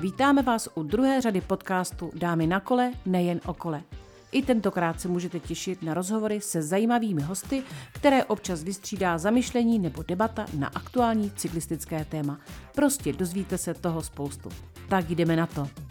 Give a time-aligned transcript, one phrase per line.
[0.00, 3.82] Vítáme vás u druhé řady podcastu Dámy na kole, nejen o kole.
[4.32, 7.62] I tentokrát se můžete těšit na rozhovory se zajímavými hosty,
[7.92, 12.38] které občas vystřídá zamyšlení nebo debata na aktuální cyklistické téma.
[12.74, 14.48] Prostě dozvíte se toho spoustu.
[14.88, 15.83] Tak jdeme na to.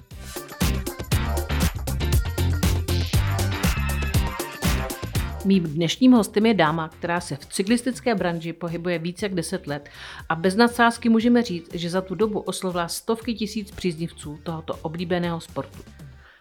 [5.45, 9.89] Mým dnešním hostem je dáma, která se v cyklistické branži pohybuje více jak 10 let
[10.29, 15.41] a bez nadsázky můžeme říct, že za tu dobu oslovila stovky tisíc příznivců tohoto oblíbeného
[15.41, 15.79] sportu.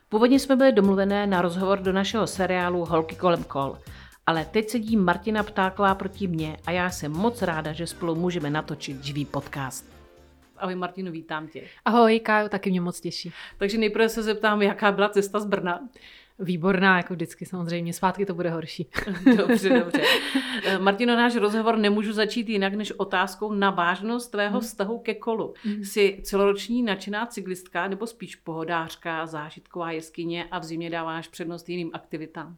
[0.08, 3.78] Původně jsme byli domluvené na rozhovor do našeho seriálu Holky kolem kol,
[4.26, 8.50] ale teď sedí Martina Ptáková proti mně a já jsem moc ráda, že spolu můžeme
[8.50, 9.92] natočit živý podcast.
[10.56, 11.62] Ahoj Martinu, vítám tě.
[11.84, 13.32] Ahoj Kájo, taky mě moc těší.
[13.58, 15.80] Takže nejprve se zeptám, jaká byla cesta z Brna?
[16.42, 17.92] Výborná, jako vždycky samozřejmě.
[17.92, 18.86] Svátky to bude horší.
[19.36, 20.02] dobře, dobře.
[20.64, 24.60] Eh, Martino, náš rozhovor nemůžu začít jinak než otázkou na vážnost tvého hmm.
[24.60, 25.54] vztahu ke kolu.
[25.64, 25.84] Hmm.
[25.84, 31.90] Jsi celoroční nadšená cyklistka nebo spíš pohodářka, zážitková jeskyně a v zimě dáváš přednost jiným
[31.92, 32.56] aktivitám?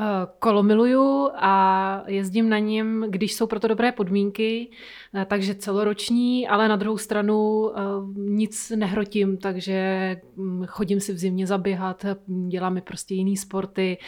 [0.00, 4.70] Eh, kolo miluju a jezdím na něm, když jsou proto dobré podmínky,
[5.14, 7.80] eh, takže celoroční, ale na druhou stranu eh,
[8.16, 12.04] nic nehrotím, takže mm, chodím si v zimě zaběhat,
[12.48, 13.98] dělám mi prostě jiný sporty,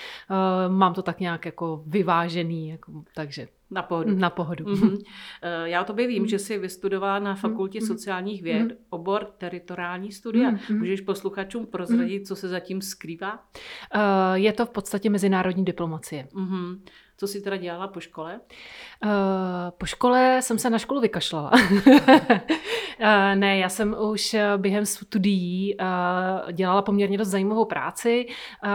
[0.69, 4.15] mám to tak nějak jako vyvážený, jako, takže na pohodu.
[4.17, 4.65] Na pohodu.
[4.65, 4.99] Mm-hmm.
[5.65, 6.29] Já o tobě vím, mm-hmm.
[6.29, 7.87] že jsi vystudovala na Fakultě mm-hmm.
[7.87, 8.77] sociálních věd mm-hmm.
[8.91, 10.51] obor teritoriální studia.
[10.51, 10.79] Mm-hmm.
[10.79, 12.27] Můžeš posluchačům prozradit, mm-hmm.
[12.27, 13.33] co se zatím skrývá?
[13.95, 14.01] Uh,
[14.35, 16.29] je to v podstatě mezinárodní diplomacie.
[16.35, 16.81] Mm-hmm.
[17.17, 18.41] Co jsi teda dělala po škole?
[19.05, 19.11] Uh,
[19.79, 21.51] po škole jsem se na školu vykašlala.
[21.51, 28.71] uh, ne, já jsem už během studií uh, dělala poměrně dost zajímavou práci, uh,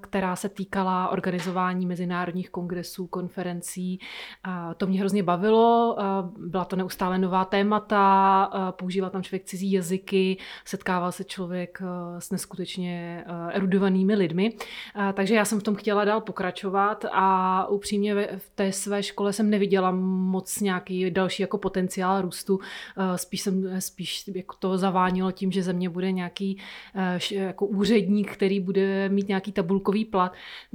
[0.00, 3.98] která se týkala organizování mezinárodních kongresů, konferencí.
[4.46, 5.96] Uh, to mě hrozně bavilo.
[5.98, 11.78] Uh, byla to neustále nová témata, uh, používal tam člověk cizí jazyky, setkával se člověk
[11.82, 14.52] uh, s neskutečně uh, erudovanými lidmi.
[14.52, 19.32] Uh, takže já jsem v tom chtěla dál pokračovat a upřímně v té své škole
[19.32, 22.60] jsem neviděla moc nějaký další jako potenciál růstu.
[22.60, 26.58] Eh, spíš jsem spíš jako to zavánilo tím, že ze mě bude nějaký
[26.94, 30.32] eh, jako úředník, který bude mít nějaký tabulkový plat.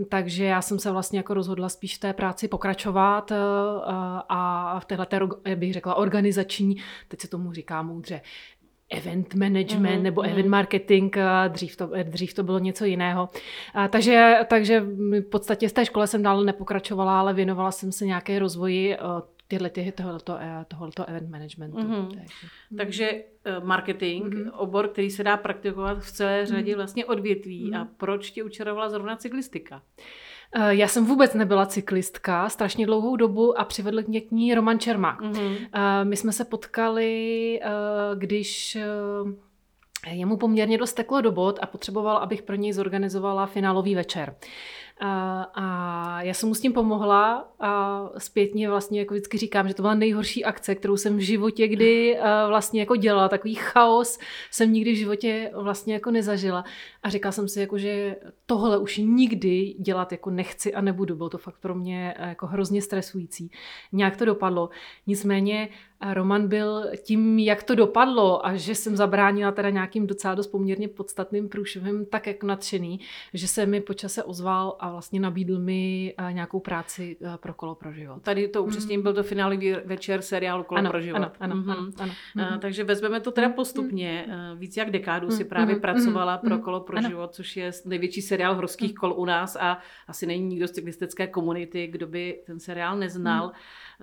[0.09, 3.35] Takže já jsem se vlastně jako rozhodla spíš v té práci pokračovat eh,
[4.29, 5.07] a v téhle,
[5.55, 6.75] bych řekla, organizační,
[7.07, 8.21] teď se tomu říká moudře,
[8.93, 10.01] event management mm-hmm.
[10.01, 10.31] nebo mhm.
[10.31, 11.15] event marketing,
[11.47, 13.29] dřív to, dřív to bylo něco jiného.
[13.73, 18.05] A, takže, takže v podstatě z té škole jsem dál nepokračovala, ale věnovala jsem se
[18.05, 18.97] nějaké rozvoji
[19.53, 21.77] tyhle, ty, tohoto, eh, tohoto event managementu.
[21.77, 22.07] Mm-hmm.
[22.07, 24.51] Takže, takže eh, marketing, mm-hmm.
[24.53, 26.75] obor, který se dá praktikovat v celé řadě mm-hmm.
[26.75, 27.71] vlastně odvětví.
[27.71, 27.81] Mm-hmm.
[27.81, 29.81] A proč tě učarovala zrovna cyklistika?
[29.99, 30.03] Eh,
[30.69, 35.21] já jsem vůbec nebyla cyklistka strašně dlouhou dobu a přivedl mě k ní Roman Čermák.
[35.21, 35.67] Mm-hmm.
[36.03, 37.59] My jsme se potkali,
[38.15, 38.77] když
[40.11, 44.35] jemu poměrně dost teklo do bod a potřeboval, abych pro něj zorganizovala finálový večer.
[45.05, 49.73] A, a já jsem mu s tím pomohla a zpětně vlastně jako vždycky říkám, že
[49.73, 53.29] to byla nejhorší akce, kterou jsem v životě kdy vlastně jako dělala.
[53.29, 54.19] Takový chaos
[54.51, 56.63] jsem nikdy v životě vlastně jako nezažila.
[57.03, 58.15] A říkala jsem si jako, že
[58.45, 61.15] tohle už nikdy dělat jako nechci a nebudu.
[61.15, 63.51] Bylo to fakt pro mě jako hrozně stresující.
[63.91, 64.69] Nějak to dopadlo.
[65.07, 70.35] Nicméně a Roman byl tím, jak to dopadlo a že jsem zabránila teda nějakým docela
[70.35, 72.99] dost poměrně podstatným průšvem, tak jak nadšený,
[73.33, 77.75] že se mi počase ozval a vlastně nabídl mi eh, nějakou práci eh, pro Kolo
[77.75, 78.21] pro život.
[78.21, 79.03] Tady to upřesním, mm.
[79.03, 81.17] byl to finálový večer seriálu Kolo ano, pro život.
[81.17, 81.71] Ano, ano, mm-hmm.
[81.71, 82.11] ano, ano.
[82.35, 82.59] Mm-hmm.
[82.59, 84.25] Takže vezmeme to teda postupně.
[84.27, 84.59] Mm.
[84.59, 87.09] Víc jak dekádu si právě pracovala pro Kolo pro ano.
[87.09, 89.77] život, což je největší seriál horských kol u nás a
[90.07, 93.45] asi není nikdo z cyklistické komunity, kdo by ten seriál neznal.
[93.47, 93.53] Mm.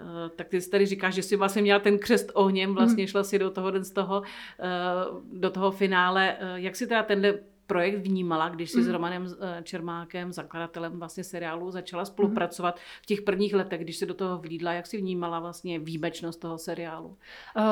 [0.01, 3.09] Eh, tak ty tady říkáš, že jsi vlastně měla ten křest ohněm, vlastně mhm.
[3.09, 4.23] šla si do toho, z toho,
[4.61, 4.67] eh,
[5.33, 6.37] do toho finále.
[6.41, 7.35] Eh, jak si teda tenhle
[7.71, 8.83] projekt vnímala, když si mm.
[8.83, 8.93] s mhm.
[8.93, 9.27] Romanem
[9.63, 12.81] Čermákem, zakladatelem vlastně seriálu, začala spolupracovat mm.
[13.03, 16.59] v těch prvních letech, když se do toho vlídla, jak si vnímala vlastně výjimečnost toho
[16.59, 17.09] seriálu?
[17.09, 17.17] Uh,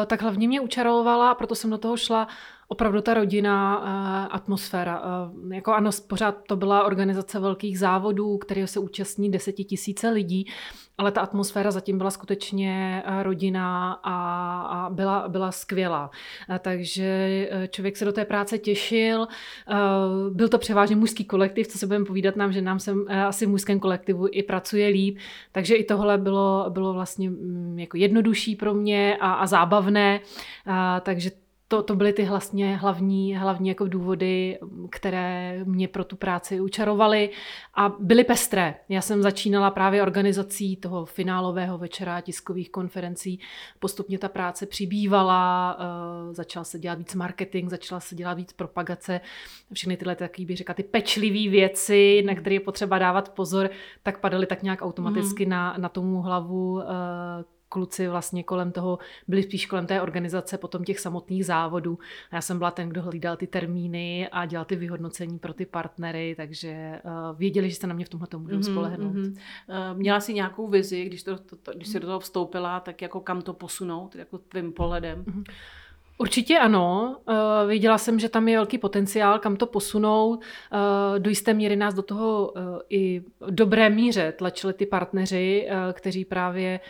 [0.06, 2.28] tak hlavně mě učarovala, proto jsem do toho šla
[2.68, 5.00] opravdu ta rodina, uh, atmosféra.
[5.00, 10.46] Uh, jako ano, pořád to byla organizace velkých závodů, které se účastní desetitisíce lidí,
[10.98, 16.10] ale ta atmosféra zatím byla skutečně eh, rodina a, byla, byla skvělá.
[16.58, 17.04] Takže
[17.50, 19.26] eh, člověk se do té práce těšil.
[19.70, 19.74] Eh,
[20.30, 22.94] byl to převážně mužský kolektiv, co se budeme povídat nám, že nám se
[23.26, 25.18] asi v mužském kolektivu i pracuje líp.
[25.52, 30.20] Takže i tohle bylo, bylo vlastně mm, jako jednodušší pro mě a, a zábavné.
[31.00, 31.30] Takže
[31.68, 34.58] to, to byly ty vlastně hlavní, hlavní jako důvody,
[34.90, 37.30] které mě pro tu práci učarovaly
[37.74, 38.74] a byly pestré.
[38.88, 43.40] Já jsem začínala právě organizací toho finálového večera tiskových konferencí.
[43.78, 49.20] Postupně ta práce přibývala, uh, začala se dělat víc marketing, začala se dělat víc propagace.
[49.72, 53.70] Všechny tyhle taky bych řekla, ty pečlivé věci, na které je potřeba dávat pozor,
[54.02, 55.50] tak padaly tak nějak automaticky mm.
[55.50, 56.82] na, na tomu hlavu uh,
[57.68, 58.98] kluci vlastně kolem toho,
[59.28, 61.98] byli spíš kolem té organizace, potom těch samotných závodů.
[62.30, 65.66] A já jsem byla ten, kdo hlídal ty termíny a dělal ty vyhodnocení pro ty
[65.66, 69.14] partnery, takže uh, věděli, že se na mě v tomhle můžou mm-hmm, spolehnout.
[69.14, 69.36] Mm-hmm.
[69.92, 73.02] Uh, měla jsi nějakou vizi, když, to, to, to, když jsi do toho vstoupila, tak
[73.02, 75.24] jako kam to posunout, jako tvým pohledem?
[75.24, 75.44] Mm-hmm.
[76.20, 77.16] Určitě ano.
[77.28, 77.34] Uh,
[77.68, 80.36] viděla jsem, že tam je velký potenciál, kam to posunout.
[80.36, 86.24] Uh, do jisté míry nás do toho uh, i dobré míře tlačili ty partneři, kteří
[86.24, 86.80] právě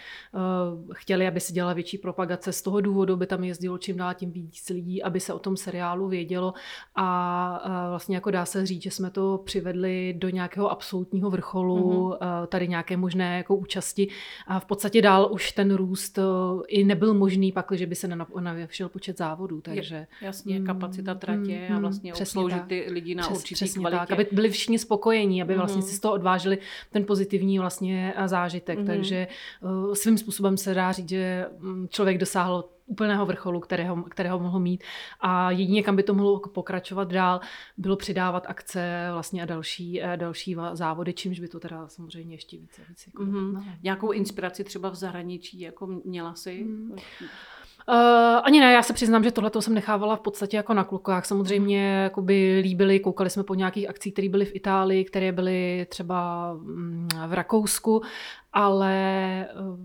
[0.92, 2.52] chtěli, aby se dělala větší propagace.
[2.52, 5.56] Z toho důvodu by tam jezdilo čím dál tím víc lidí, aby se o tom
[5.56, 6.54] seriálu vědělo.
[6.96, 12.46] A vlastně jako dá se říct, že jsme to přivedli do nějakého absolutního vrcholu, mm-hmm.
[12.46, 14.08] tady nějaké možné jako účasti.
[14.46, 16.18] A v podstatě dál už ten růst
[16.68, 20.06] i nebyl možný, pak, že by se nenavýšil počet závodů, takže...
[20.22, 24.00] Jasně, kapacita mm, tratě mm, a vlastně obsloužit ty lidi na Přes, určitý kvalitě.
[24.00, 25.82] Tak, aby byli všichni spokojení, aby vlastně mm.
[25.82, 26.58] si z toho odvážili
[26.90, 28.86] ten pozitivní vlastně eh, zážitek, mm.
[28.86, 29.28] takže
[29.60, 34.60] uh, svým způsobem se dá říct, že mm, člověk dosáhl úplného vrcholu, kterého, kterého mohl
[34.60, 34.84] mít.
[35.20, 37.40] A jedině, kam by to mohlo pokračovat dál,
[37.76, 42.56] bylo přidávat akce vlastně a další, eh, další závody, čímž by to teda samozřejmě ještě
[42.56, 42.82] více.
[42.88, 43.64] více jako mm-hmm.
[43.82, 46.64] Nějakou inspiraci třeba v zahraničí, jako měla si?
[46.64, 46.96] Mm.
[47.88, 47.94] Uh,
[48.42, 51.26] ani ne, já se přiznám, že tohle jsem nechávala v podstatě jako na klukách.
[51.26, 56.52] Samozřejmě by líbili, koukali jsme po nějakých akcích, které byly v Itálii, které byly třeba
[56.54, 58.02] mm, v Rakousku,
[58.52, 59.78] ale uh,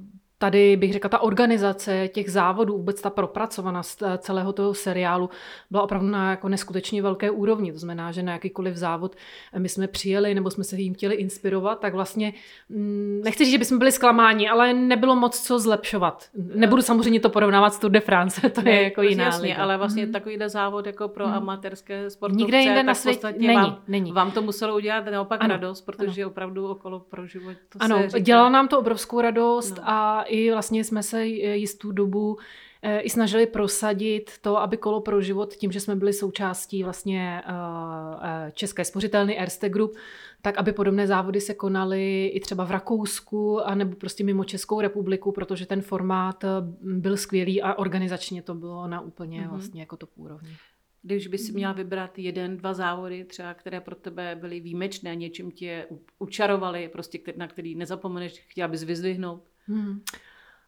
[0.43, 5.29] tady bych řekla, ta organizace těch závodů, vůbec ta propracovanost celého toho seriálu
[5.71, 7.73] byla opravdu na jako neskutečně velké úrovni.
[7.73, 9.15] To znamená, že na jakýkoliv závod
[9.57, 12.33] my jsme přijeli nebo jsme se jim chtěli inspirovat, tak vlastně
[12.69, 16.29] mm, nechci říct, že bychom byli zklamáni, ale nebylo moc co zlepšovat.
[16.55, 19.63] Nebudu samozřejmě to porovnávat s Tour de France, to ne, je jako jiná jasně, liga.
[19.63, 20.11] ale vlastně mm.
[20.11, 21.33] takovýhle závod jako pro mm.
[21.33, 24.11] amatérské sportovce, Nikde jinde na světě není, vám, není.
[24.11, 26.31] Vám to muselo udělat naopak ano, radost, protože ano.
[26.31, 29.83] opravdu okolo pro život to Ano, se dělalo nám to obrovskou radost no.
[29.85, 32.37] a i vlastně jsme se jistou dobu
[32.81, 37.41] eh, i snažili prosadit to, aby kolo pro život, tím, že jsme byli součástí vlastně
[37.45, 39.95] eh, České spořitelny Erste Group,
[40.41, 45.31] tak aby podobné závody se konaly i třeba v Rakousku, anebo prostě mimo Českou republiku,
[45.31, 46.45] protože ten formát
[46.81, 49.49] byl skvělý a organizačně to bylo na úplně mm-hmm.
[49.49, 50.57] vlastně jako to úrovni.
[51.05, 51.55] Když bys mhm.
[51.55, 55.87] měla vybrat jeden, dva závody, třeba, které pro tebe byly výjimečné, něčím tě
[56.19, 59.43] učarovaly, prostě na který nezapomeneš, chtěla bys vyzdvihnout?
[59.67, 59.97] Hmm.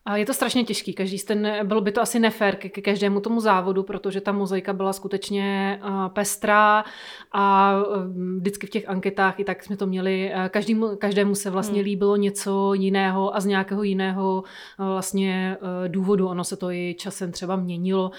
[0.07, 0.93] A je to strašně těžký.
[0.93, 4.93] Každý ten, bylo by to asi nefér ke, každému tomu závodu, protože ta mozaika byla
[4.93, 6.83] skutečně uh, pestrá
[7.31, 10.31] a uh, vždycky v těch anketách i tak jsme to měli.
[10.35, 11.85] Uh, každému, každému se vlastně hmm.
[11.85, 14.43] líbilo něco jiného a z nějakého jiného
[14.79, 15.57] uh, vlastně
[15.87, 16.27] důvodu.
[16.27, 18.11] Ono se to i časem třeba měnilo.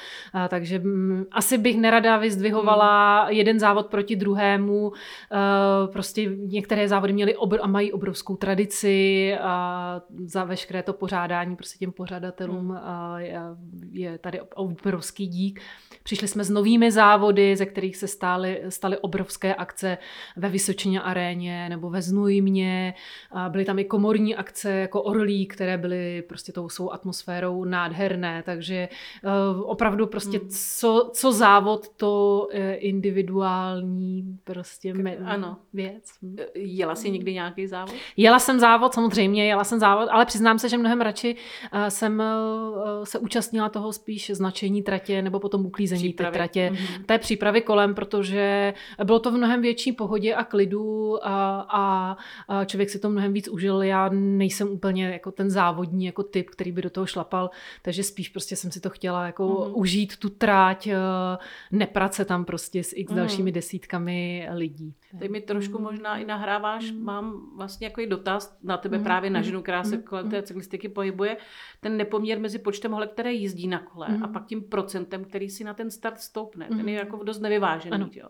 [0.48, 3.32] Takže um, asi bych nerada vyzdvihovala hmm.
[3.32, 4.88] jeden závod proti druhému.
[4.88, 4.94] Uh,
[5.92, 11.75] prostě některé závody měly obr- a mají obrovskou tradici a za veškeré to pořádání prostě
[11.78, 12.78] těm pořadatelům hmm.
[13.92, 15.60] je tady obrovský dík.
[16.02, 19.98] Přišli jsme s novými závody, ze kterých se stály, staly obrovské akce
[20.36, 22.94] ve Vysočině aréně nebo ve Znojmě.
[23.48, 28.74] Byly tam i komorní akce jako Orlí, které byly prostě tou svou atmosférou nádherné, takže
[28.74, 28.88] e,
[29.62, 30.48] opravdu prostě hmm.
[30.48, 35.56] co, co závod, to individuální prostě me- ano.
[35.72, 36.04] věc.
[36.54, 37.94] Jela jsi někdy nějaký závod?
[38.16, 41.36] Jela jsem závod, samozřejmě, jela jsem závod, ale přiznám se, že mnohem radši
[41.88, 42.26] jsem e,
[43.04, 46.32] se účastnila toho spíš značení tratě nebo potom uklízení přípravy.
[46.32, 47.04] té tratě, mm-hmm.
[47.04, 52.16] té přípravy kolem, protože bylo to v mnohem větší pohodě a klidu a, a,
[52.48, 53.82] a člověk si to mnohem víc užil.
[53.82, 57.50] Já nejsem úplně jako ten závodní jako typ, který by do toho šlapal,
[57.82, 59.72] takže spíš prostě jsem si to chtěla jako mm-hmm.
[59.74, 60.96] užít tu tráť, e,
[61.72, 63.16] neprace tam prostě s x mm-hmm.
[63.16, 64.94] dalšími desítkami lidí.
[65.18, 67.04] Teď mi trošku možná i nahráváš, mm.
[67.04, 69.04] mám vlastně jako dotaz na tebe mm.
[69.04, 71.36] právě na ženu, která se kolem té cyklistiky pohybuje
[71.80, 74.24] ten nepoměr mezi počtem holek, které jízdí na kole mm.
[74.24, 76.66] a pak tím procentem, který si na ten start stoupne.
[76.70, 76.76] Mm.
[76.76, 77.06] Ten je mhm.
[77.06, 78.10] jako dost nevyvážený.
[78.12, 78.28] Jo.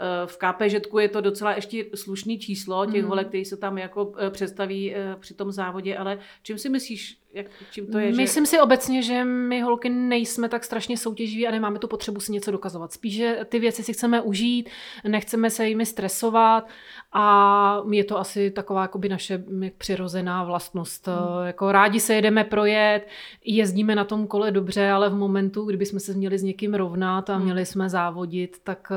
[0.00, 3.08] Eh, v KPŽ je to docela ještě slušný číslo těch mm.
[3.08, 7.18] holek, které se tam jako eh, představí eh, při tom závodě, ale čím si myslíš,
[7.32, 8.12] jak, čím to je?
[8.12, 8.50] Myslím že...
[8.50, 12.50] si obecně, že my holky nejsme tak strašně soutěživí a nemáme tu potřebu si něco
[12.50, 12.92] dokazovat.
[12.92, 14.70] Spíš, že ty věci si chceme užít,
[15.08, 16.68] nechceme se jimi stresovat
[17.12, 19.44] a je to asi taková jakoby naše
[19.78, 21.06] přirozená vlastnost.
[21.06, 21.46] Hmm.
[21.46, 23.06] Jako rádi se jedeme projet,
[23.44, 27.30] jezdíme na tom kole dobře, ale v momentu, kdyby jsme se měli s někým rovnat
[27.30, 27.44] a hmm.
[27.44, 28.92] měli jsme závodit, tak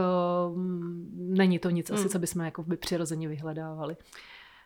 [0.49, 0.57] uh,
[1.15, 1.99] není to nic hmm.
[1.99, 3.95] asi, co bychom jako by přirozeně vyhledávali.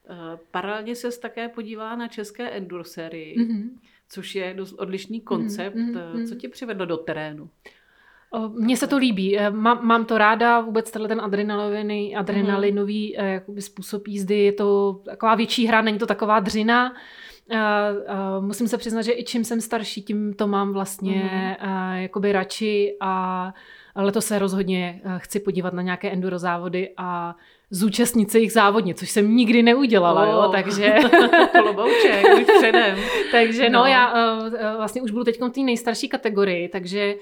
[0.09, 3.69] Eh, paralelně se také podívá na české enduro sérii, mm-hmm.
[4.09, 5.75] což je dost odlišný koncept.
[5.75, 6.29] Mm-hmm.
[6.29, 7.49] Co tě přivedlo do terénu?
[8.49, 9.37] Mně se to líbí.
[9.37, 13.25] Eh, mám, mám to ráda, vůbec tenhle ten adrenalinový, adrenalinový mm.
[13.25, 14.39] jakoby způsob jízdy.
[14.39, 16.93] Je to taková větší hra, není to taková dřina.
[17.51, 21.29] Uh, uh, musím se přiznat, že i čím jsem starší, tím to mám vlastně
[21.63, 21.69] mm.
[21.69, 23.53] uh, jakoby radši a
[23.95, 27.35] letos se rozhodně chci podívat na nějaké enduro závody a
[27.69, 30.29] zúčastnit se jich závodně, což jsem nikdy neudělala, oh.
[30.29, 30.95] jo, takže...
[31.51, 32.97] Klobouček, už předem.
[33.31, 37.21] takže no, no já uh, vlastně už budu teď v té nejstarší kategorii, takže uh,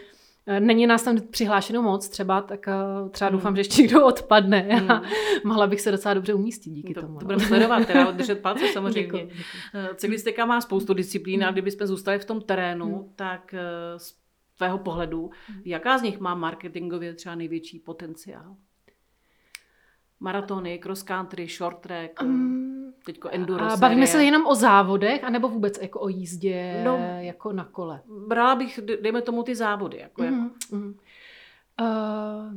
[0.60, 3.38] Není nás tam přihlášeno moc třeba, tak uh, třeba hmm.
[3.38, 4.92] doufám, že ještě někdo odpadne hmm.
[4.92, 5.02] a
[5.44, 7.14] mohla bych se docela dobře umístit díky to, tomu.
[7.14, 7.26] To no.
[7.26, 9.02] budeme sledovat, teda držet palce samozřejmě.
[9.02, 9.96] Děkuji, děkuji.
[9.96, 11.54] Cyklistika má spoustu disciplín a hmm.
[11.54, 13.14] kdybychom zůstali v tom terénu, hmm.
[13.16, 13.56] tak
[13.98, 14.16] z
[14.58, 15.62] tvého pohledu, hmm.
[15.66, 18.56] jaká z nich má marketingově třeba největší potenciál?
[20.26, 25.50] Maratony, cross country, short track, um, teďko enduro A bavíme se jenom o závodech, anebo
[25.50, 28.02] vůbec jako o jízdě no, jako na kole?
[28.28, 29.98] Brala bych, dejme tomu, ty závody.
[29.98, 30.76] Jako, mm, jako.
[30.76, 30.98] Mm.
[31.82, 31.88] Uh,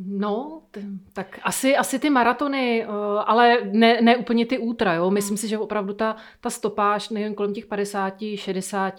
[0.07, 0.83] no, t-
[1.13, 2.95] tak asi, asi ty maratony, uh,
[3.27, 5.11] ale ne, ne úplně ty ultra, jo.
[5.11, 5.37] Myslím hmm.
[5.37, 8.95] si, že opravdu ta, ta stopáž, nevím, kolem těch 50, 60,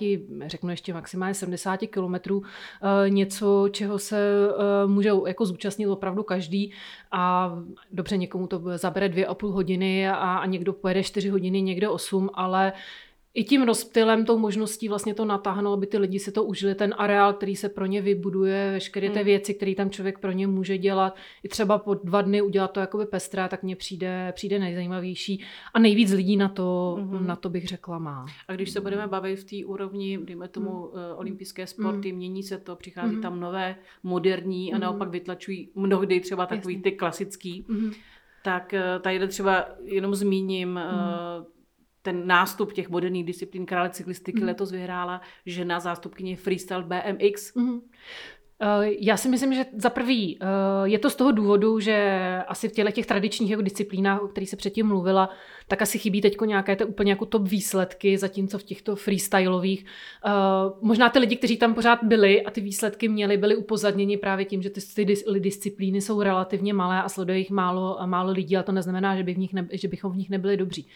[0.45, 2.45] řeknu ještě maximálně 70 kilometrů, uh,
[3.09, 4.47] něco, čeho se
[4.83, 6.73] uh, může jako zúčastnit opravdu každý
[7.11, 7.53] a
[7.91, 11.93] dobře, někomu to zabere dvě a půl hodiny a, a někdo pojede 4 hodiny, někdo
[11.93, 12.79] 8, ale uh,
[13.33, 16.95] i tím rozptylem, tou možností vlastně to natáhnout, aby ty lidi si to užili, ten
[16.97, 19.25] areál, který se pro ně vybuduje, veškeré ty hmm.
[19.25, 22.79] věci, které tam člověk pro ně může dělat, i třeba po dva dny udělat to
[22.79, 25.43] jakoby pestré, tak mně přijde, přijde nejzajímavější
[25.73, 27.25] a nejvíc lidí na to, mm-hmm.
[27.25, 28.25] na to bych řekla má.
[28.47, 30.77] A když se budeme bavit v té úrovni, dejme tomu mm.
[30.77, 32.17] uh, olympijské sporty, mm.
[32.17, 33.21] mění se to, přichází mm.
[33.21, 34.81] tam nové, moderní a mm.
[34.81, 36.91] naopak vytlačují mnohdy třeba takový Jasně.
[36.91, 37.91] ty klasický, mm.
[38.43, 40.75] tak uh, tady třeba jenom zmíním mm.
[40.75, 41.45] uh,
[42.09, 44.47] ten nástup těch moderních disciplín krále cyklistiky mm.
[44.47, 47.55] letos vyhrála žena zástupkyně freestyle BMX.
[47.55, 47.79] Mm.
[48.99, 50.45] Já si myslím, že za prvý eh,
[50.83, 51.95] je to z toho důvodu, že
[52.47, 55.29] asi v těchto těch tradičních jako disciplínách, o kterých se předtím mluvila,
[55.67, 59.85] tak asi chybí teď nějaké ty úplně jako top výsledky, zatímco v těchto freestyleových.
[60.25, 60.29] Eh,
[60.81, 64.61] možná ty lidi, kteří tam pořád byli a ty výsledky měli, byli upozadněni právě tím,
[64.61, 65.05] že ty, ty
[65.39, 69.33] disciplíny jsou relativně malé a sleduje jich málo, málo lidí, ale to neznamená, že, by
[69.33, 70.87] v nich ne, že bychom v nich nebyli dobří.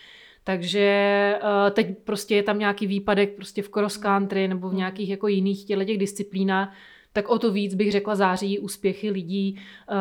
[0.43, 5.09] Takže eh, teď prostě je tam nějaký výpadek prostě v cross country nebo v nějakých
[5.09, 6.73] jako jiných těch disciplínách,
[7.13, 9.95] tak o to víc bych řekla září úspěchy lidí, uh,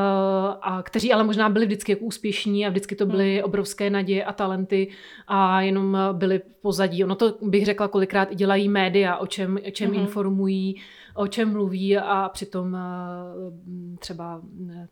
[0.63, 3.45] a kteří ale možná byli vždycky jako úspěšní a vždycky to byly hmm.
[3.45, 4.89] obrovské naděje a talenty
[5.29, 7.05] a jenom byli v pozadí.
[7.05, 10.01] Ono to bych řekla kolikrát i dělají média, o čem, o čem mm-hmm.
[10.01, 10.77] informují,
[11.15, 14.43] o čem mluví a přitom uh, třeba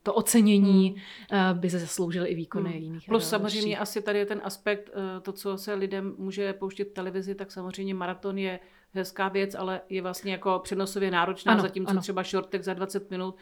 [0.03, 2.83] to ocenění uh, by se zasloužily i výkony hmm.
[2.83, 3.05] jiných.
[3.09, 4.91] Plus samozřejmě asi tady je ten aspekt,
[5.23, 8.61] to, co se lidem může pouštět v televizi, tak samozřejmě maraton je
[8.95, 12.01] hezká věc, ale je vlastně jako přenosově náročná, ano, zatímco ano.
[12.01, 13.37] třeba shortek za 20 minut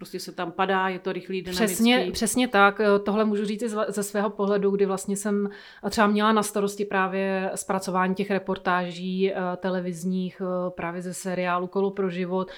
[0.00, 1.66] prostě se tam padá, je to rychlý, dynamický.
[1.66, 2.80] Přesně, přesně tak.
[3.04, 5.50] Tohle můžu říct ze svého pohledu, kdy vlastně jsem
[5.90, 11.90] třeba měla na starosti právě zpracování těch reportáží eh, televizních eh, právě ze seriálu Kolo
[11.90, 12.50] pro život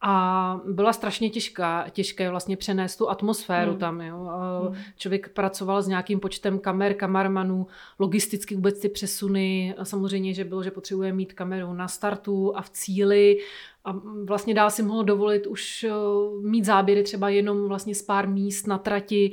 [0.00, 3.80] a byla strašně těžká, těžké vlastně přenést tu atmosféru hmm.
[3.80, 4.00] tam.
[4.00, 4.30] Jo.
[4.64, 4.76] Hmm.
[4.96, 7.66] Člověk pracoval s nějakým počtem kamer, kamermanů,
[7.98, 9.74] logisticky vůbec ty přesuny.
[9.78, 13.38] A samozřejmě, že bylo, že potřebuje mít kameru na startu a v cíli
[13.86, 15.92] a vlastně dál si mohl dovolit už eh,
[16.42, 19.32] mít záběry třeba jenom vlastně z pár míst na trati,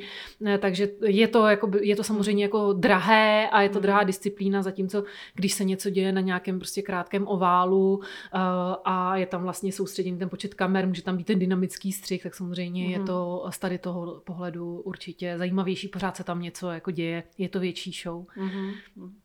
[0.59, 3.81] takže je to, jako, je to samozřejmě jako drahé a je to hmm.
[3.81, 5.03] drahá disciplína, zatímco
[5.35, 8.39] když se něco děje na nějakém prostě krátkém oválu eh,
[8.85, 12.35] a je tam vlastně soustředěný ten počet kamer, může tam být ten dynamický střih, tak
[12.35, 12.91] samozřejmě mm.
[12.91, 13.07] je hmm.
[13.07, 17.59] to z tady toho pohledu určitě zajímavější, pořád se tam něco jako děje, je to
[17.59, 18.25] větší show.
[18.37, 18.71] Mm-hmm.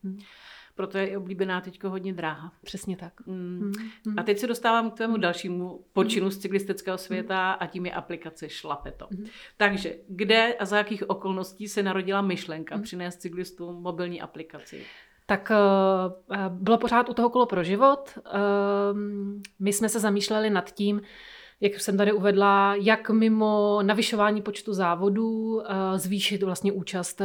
[0.03, 0.19] Mm
[0.79, 2.51] proto je oblíbená teď hodně dráha.
[2.63, 3.13] Přesně tak.
[3.25, 3.71] Mm.
[4.05, 4.19] Mm.
[4.19, 8.49] A teď se dostávám k tvému dalšímu počinu z cyklistického světa a tím je aplikace
[8.49, 9.07] Šlapeto.
[9.11, 9.25] Mm.
[9.57, 12.81] Takže kde a za jakých okolností se narodila myšlenka mm.
[12.83, 14.83] přinést cyklistům mobilní aplikaci?
[15.25, 18.17] Tak uh, bylo pořád u toho kolo pro život.
[18.17, 18.99] Uh,
[19.59, 21.01] my jsme se zamýšleli nad tím,
[21.61, 25.61] jak jsem tady uvedla, jak mimo navyšování počtu závodů uh,
[25.95, 27.21] zvýšit vlastně účast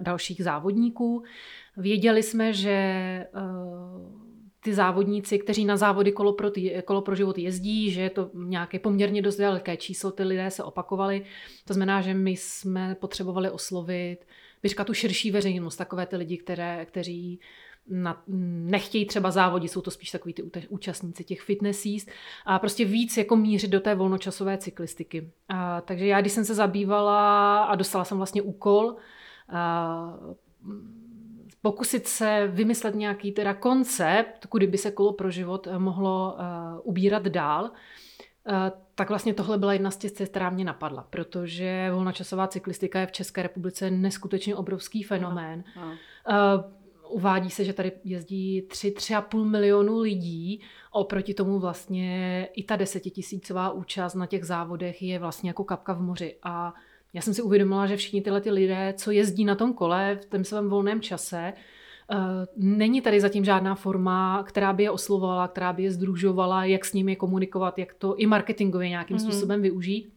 [0.00, 1.24] dalších závodníků.
[1.78, 4.18] Věděli jsme, že uh,
[4.60, 6.50] ty závodníci, kteří na závody kolo pro,
[6.84, 10.62] kolo pro život jezdí, že je to nějaké poměrně dost velké číslo, ty lidé se
[10.62, 11.24] opakovali.
[11.64, 14.18] To znamená, že my jsme potřebovali oslovit
[14.62, 17.40] bych tu širší veřejnost, takové ty lidi, které, kteří
[17.88, 22.06] na, nechtějí třeba závodit, jsou to spíš takový ty účastníci těch fitnessí
[22.46, 25.30] a prostě víc jako mířit do té volnočasové cyklistiky.
[25.48, 28.96] A, takže já, když jsem se zabývala a dostala jsem vlastně úkol,
[29.48, 30.18] a,
[31.62, 36.40] pokusit se vymyslet nějaký teda koncept, kudy by se kolo pro život mohlo uh,
[36.82, 37.70] ubírat dál, uh,
[38.94, 43.06] tak vlastně tohle byla jedna z těch cest, která mě napadla, protože volnočasová cyklistika je
[43.06, 45.64] v České republice neskutečně obrovský fenomén.
[45.76, 46.54] Aha, aha.
[46.54, 50.60] Uh, uvádí se, že tady jezdí 3-3,5 milionu lidí.
[50.92, 56.00] Oproti tomu vlastně i ta desetitisícová účast na těch závodech je vlastně jako kapka v
[56.00, 56.36] moři.
[56.42, 56.74] A
[57.12, 60.26] já jsem si uvědomila, že všichni tyhle ty lidé, co jezdí na tom kole v
[60.26, 61.52] tom svém volném čase,
[62.12, 62.16] eh,
[62.56, 66.92] Není tady zatím žádná forma, která by je oslovovala, která by je združovala, jak s
[66.92, 69.30] nimi komunikovat, jak to i marketingově nějakým mm-hmm.
[69.30, 70.12] způsobem využít.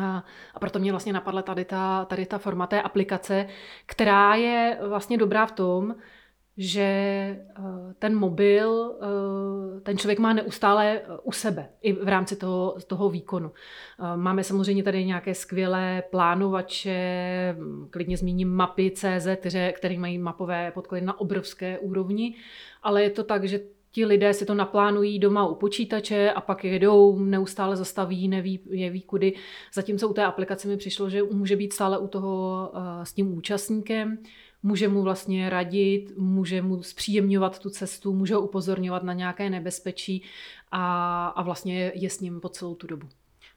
[0.00, 3.46] A, a proto mě vlastně napadla tady ta, tady ta forma té aplikace,
[3.86, 5.94] která je vlastně dobrá v tom,
[6.56, 7.62] že eh,
[7.98, 13.10] ten mobil eh, ten člověk má neustále eh, u sebe i v rámci toho, toho
[13.10, 13.52] výkonu.
[14.16, 20.70] Máme samozřejmě tady nějaké skvělé plánovače, hm, klidně zmíním mapy CZ, které, které mají mapové
[20.70, 22.34] podklady na obrovské úrovni,
[22.82, 23.60] ale je to tak, že
[23.92, 29.00] ti lidé si to naplánují doma u počítače a pak jedou, neustále zastaví, neví, jeví
[29.00, 29.34] kudy.
[29.74, 32.72] Zatímco u té aplikace mi přišlo, že může být stále u toho
[33.02, 34.18] s tím účastníkem,
[34.66, 40.22] může mu vlastně radit, může mu zpříjemňovat tu cestu, může ho upozorňovat na nějaké nebezpečí
[40.72, 43.08] a, a vlastně je s ním po celou tu dobu.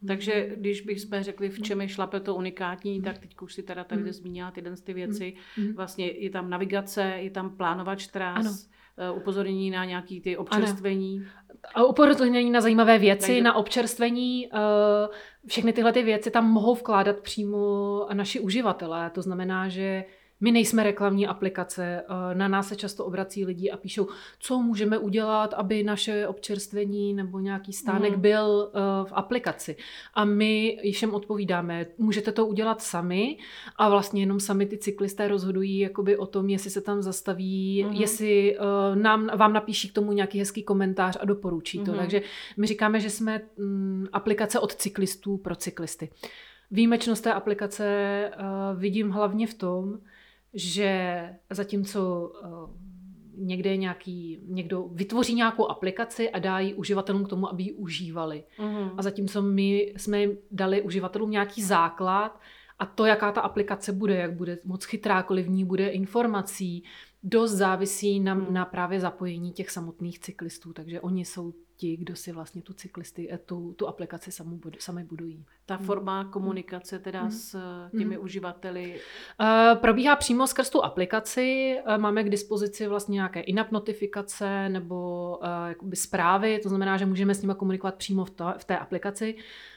[0.07, 3.83] Takže když bychom řekli, v čem je šlape to unikátní, tak teď už si teda
[3.83, 4.11] tady mm.
[4.11, 5.33] zmínila tyhle ty věci.
[5.57, 5.73] Mm.
[5.75, 8.51] Vlastně je tam navigace, je tam plánovač tras, ano.
[8.97, 11.25] Eh, upozornění na nějaký ty občerstvení.
[11.75, 13.41] A upozornění na zajímavé věci, Takže...
[13.41, 14.49] na občerstvení.
[14.53, 15.07] Eh,
[15.47, 19.09] všechny tyhle ty věci tam mohou vkládat přímo naši uživatelé.
[19.09, 20.03] To znamená, že
[20.41, 24.07] my nejsme reklamní aplikace, eh, na nás se často obrací lidi a píšou,
[24.39, 28.21] co můžeme udělat, aby naše občerstvení nebo nějaký stánek mm.
[28.21, 28.79] byl eh,
[29.09, 29.75] v aplikaci.
[30.13, 33.37] A my všem odpovídáme, můžete to udělat sami
[33.75, 37.93] a vlastně jenom sami ty cyklisté rozhodují jakoby o tom, jestli se tam zastaví, mm.
[37.93, 41.91] jestli uh, nám, vám napíší k tomu nějaký hezký komentář a doporučí to.
[41.91, 41.97] Mm.
[41.97, 42.21] Takže
[42.57, 46.09] my říkáme, že jsme mm, aplikace od cyklistů pro cyklisty.
[46.71, 49.99] Výjimečnost té aplikace uh, vidím hlavně v tom,
[50.53, 52.69] že zatímco uh,
[53.39, 58.43] někde nějaký, někdo vytvoří nějakou aplikaci a dá ji uživatelům k tomu, aby ji užívali.
[58.59, 58.89] Mm.
[58.97, 62.39] A zatímco my jsme dali uživatelům nějaký základ
[62.79, 66.83] a to, jaká ta aplikace bude, jak bude moc chytrá, kolik v ní bude informací,
[67.23, 68.53] dost závisí na, mm.
[68.53, 70.73] na právě zapojení těch samotných cyklistů.
[70.73, 75.03] Takže oni jsou ti, kdo si vlastně tu cyklisty, eh, tu, tu aplikaci samu, sami
[75.03, 75.45] budují.
[75.65, 75.85] Ta hmm.
[75.85, 77.31] forma komunikace teda hmm.
[77.31, 78.23] s eh, těmi hmm.
[78.23, 78.99] uživateli?
[79.39, 81.77] Uh, probíhá přímo skrz tu aplikaci.
[81.87, 85.37] Uh, máme k dispozici vlastně nějaké in-app notifikace nebo
[85.81, 89.35] uh, zprávy, to znamená, že můžeme s nimi komunikovat přímo v, to, v té aplikaci,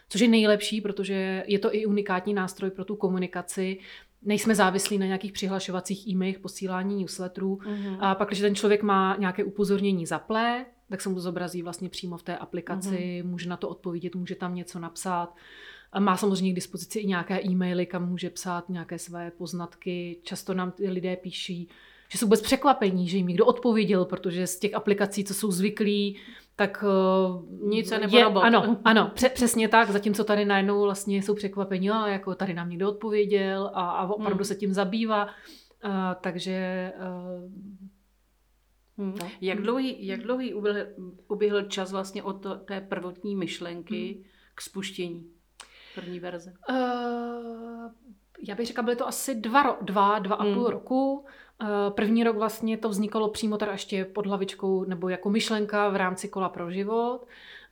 [0.09, 3.79] což je nejlepší, protože je to i unikátní nástroj pro tu komunikaci
[4.23, 7.57] nejsme závislí na nějakých přihlašovacích e-mailech, posílání newsletterů.
[7.57, 7.97] Mm-hmm.
[8.01, 12.17] A pak, když ten člověk má nějaké upozornění zaplé, tak se mu zobrazí vlastně přímo
[12.17, 13.27] v té aplikaci, mm-hmm.
[13.27, 15.35] může na to odpovědět, může tam něco napsat.
[15.93, 20.17] A má samozřejmě k dispozici i nějaké e-maily, kam může psát nějaké své poznatky.
[20.23, 21.69] Často nám ty lidé píší,
[22.09, 26.17] že jsou bez překvapení, že jim někdo odpověděl, protože z těch aplikací, co jsou zvyklí,
[26.57, 31.23] tak uh, nic se nebo je, Ano, ano pře- přesně tak, zatímco tady najednou vlastně
[31.23, 34.45] jsou překvapení, a jako tady nám někdo odpověděl a, a opravdu hmm.
[34.45, 35.25] se tím zabývá.
[35.25, 35.31] Uh,
[36.21, 37.51] takže uh,
[39.03, 39.15] Hmm.
[39.21, 39.31] No.
[39.41, 40.87] Jak dlouhý, jak dlouhý uběhl,
[41.29, 44.25] uběhl čas vlastně od to, té prvotní myšlenky hmm.
[44.55, 45.27] k spuštění
[45.95, 46.55] první verze?
[46.71, 46.77] Uh,
[48.49, 50.73] já bych řekla, byly to asi dva, dva, dva a půl hmm.
[50.73, 51.25] roku.
[51.63, 55.97] Uh, první rok vlastně to vznikalo přímo teda ještě pod hlavičkou nebo jako myšlenka v
[55.97, 57.27] rámci kola pro život.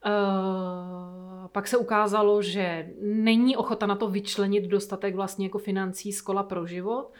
[0.07, 6.21] Uh, pak se ukázalo, že není ochota na to vyčlenit dostatek vlastně jako financí z
[6.21, 7.13] kola pro život.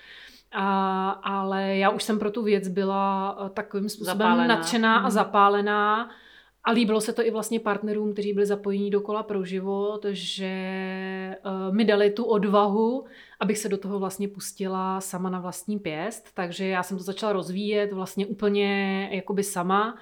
[0.53, 4.57] A, ale já už jsem pro tu věc byla eh, takovým způsobem zapálená.
[4.57, 5.11] nadšená a mhm.
[5.11, 6.11] zapálená.
[6.65, 11.37] A líbilo se to i vlastně partnerům, kteří byli zapojení do kola pro život, že
[11.45, 13.05] uh, mi dali tu odvahu,
[13.41, 16.29] abych se do toho vlastně pustila sama na vlastní pěst.
[16.35, 19.99] Takže já jsem to začala rozvíjet vlastně úplně jakoby sama.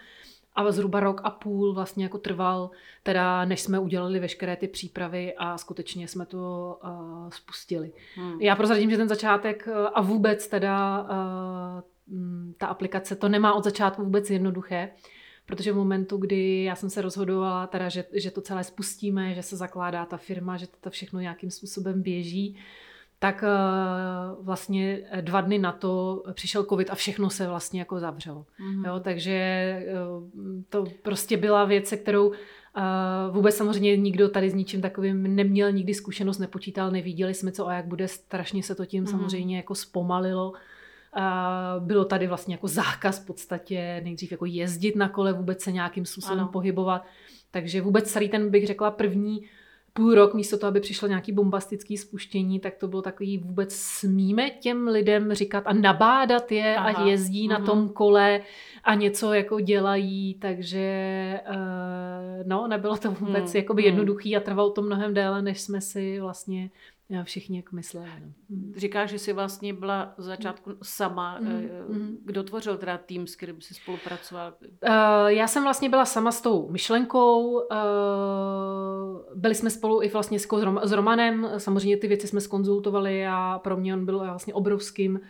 [0.59, 2.71] A zhruba rok a půl vlastně jako trval,
[3.03, 7.93] teda než jsme udělali veškeré ty přípravy a skutečně jsme to uh, spustili.
[8.15, 8.41] Hmm.
[8.41, 13.65] Já prozradím, že ten začátek uh, a vůbec teda uh, ta aplikace to nemá od
[13.65, 14.91] začátku vůbec jednoduché,
[15.47, 19.43] protože v momentu, kdy já jsem se rozhodovala, teda, že, že to celé spustíme, že
[19.43, 22.57] se zakládá ta firma, že to všechno nějakým způsobem běží,
[23.19, 28.47] tak uh, vlastně dva dny na to přišel covid a všechno se vlastně jako zavřelo.
[28.61, 28.87] Mm-hmm.
[28.87, 30.29] Jo, takže uh,
[30.69, 32.33] to prostě byla věc, se kterou
[33.31, 37.75] vůbec samozřejmě nikdo tady s ničím takovým neměl nikdy zkušenost, nepočítal, neviděli jsme co a
[37.75, 39.07] jak bude, strašně se to tím mm.
[39.07, 40.53] samozřejmě jako zpomalilo.
[41.79, 46.05] Bylo tady vlastně jako zákaz v podstatě nejdřív jako jezdit na kole, vůbec se nějakým
[46.05, 46.49] způsobem ano.
[46.49, 47.07] pohybovat.
[47.51, 49.45] Takže vůbec celý ten, bych řekla, první
[49.99, 54.51] půl rok, místo toho, aby přišlo nějaký bombastický spuštění, tak to bylo takový vůbec smíme
[54.51, 56.89] těm lidem říkat a nabádat je, Aha.
[56.89, 57.51] ať jezdí mm-hmm.
[57.51, 57.67] na mhm.
[57.67, 58.41] tom kole
[58.85, 63.61] a něco jako dělají, takže uh, no, nebylo to vůbec hmm.
[63.61, 63.87] jakoby hmm.
[63.87, 66.71] jednoduchý a trvalo to mnohem déle, než jsme si vlastně
[67.25, 68.11] všichni jak mysleli.
[68.21, 68.33] No.
[68.51, 68.73] Hmm.
[68.77, 71.39] Říkáš, že jsi vlastně byla v začátku sama.
[71.41, 72.19] Mm.
[72.25, 74.55] Kdo tvořil teda tým, s kterým jsi spolupracoval?
[74.63, 77.53] Uh, já jsem vlastně byla sama s tou myšlenkou.
[77.53, 77.61] Uh,
[79.35, 80.39] byli jsme spolu i vlastně
[80.83, 81.51] s Romanem.
[81.59, 85.23] Samozřejmě ty věci jsme skonzultovali a pro mě on byl vlastně obrovským uh, Eh,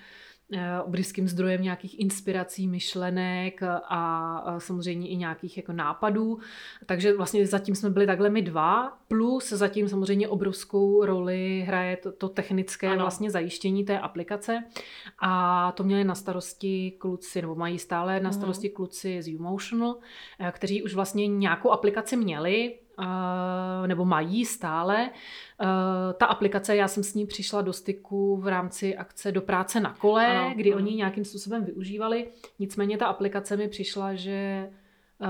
[0.84, 6.38] obrovským zdrojem nějakých inspirací, myšlenek a samozřejmě i nějakých jako nápadů.
[6.86, 12.12] Takže vlastně zatím jsme byli takhle my dva, plus zatím samozřejmě obrovskou roli hraje to,
[12.12, 13.00] to technické ano.
[13.00, 14.64] vlastně zajištění té aplikace
[15.18, 18.38] a to měli na starosti kluci, nebo mají stále na mhm.
[18.38, 19.96] starosti kluci z Umotional,
[20.40, 22.78] eh, kteří už vlastně nějakou aplikaci měli,
[23.86, 25.10] nebo mají stále.
[26.16, 29.94] Ta aplikace, já jsem s ní přišla do styku v rámci akce do práce na
[29.94, 30.82] kole, ano, kdy ano.
[30.82, 32.28] oni nějakým způsobem využívali.
[32.58, 34.68] Nicméně ta aplikace mi přišla, že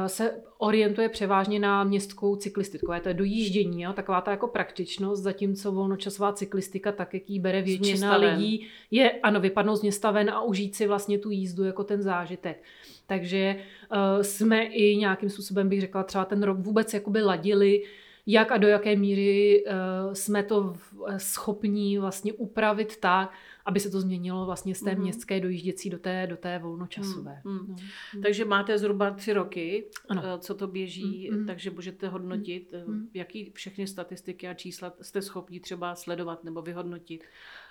[0.06, 2.92] se orientuje převážně na městskou cyklistiku.
[2.92, 3.92] Je to dojíždění, jo?
[3.92, 9.40] taková ta jako praktičnost, zatímco volnočasová cyklistika, tak jak ji bere většina lidí, je ano,
[9.40, 12.62] vypadnout z města ven a užít si vlastně tu jízdu jako ten zážitek.
[13.06, 17.84] Takže uh, jsme i nějakým způsobem, bych řekla, třeba ten rok vůbec jakoby ladili,
[18.26, 20.76] jak a do jaké míry uh, jsme to
[21.16, 23.32] schopní vlastně upravit tak,
[23.68, 25.00] aby se to změnilo vlastně z té mm.
[25.00, 27.40] městské dojížděcí do té, do té volnočasové.
[27.44, 27.66] Mm.
[27.68, 27.76] No.
[28.22, 30.22] Takže máte zhruba tři roky, ano.
[30.24, 31.46] Eh, co to běží, mm.
[31.46, 33.08] takže můžete hodnotit, mm.
[33.14, 37.24] jaký všechny statistiky a čísla jste schopni třeba sledovat nebo vyhodnotit.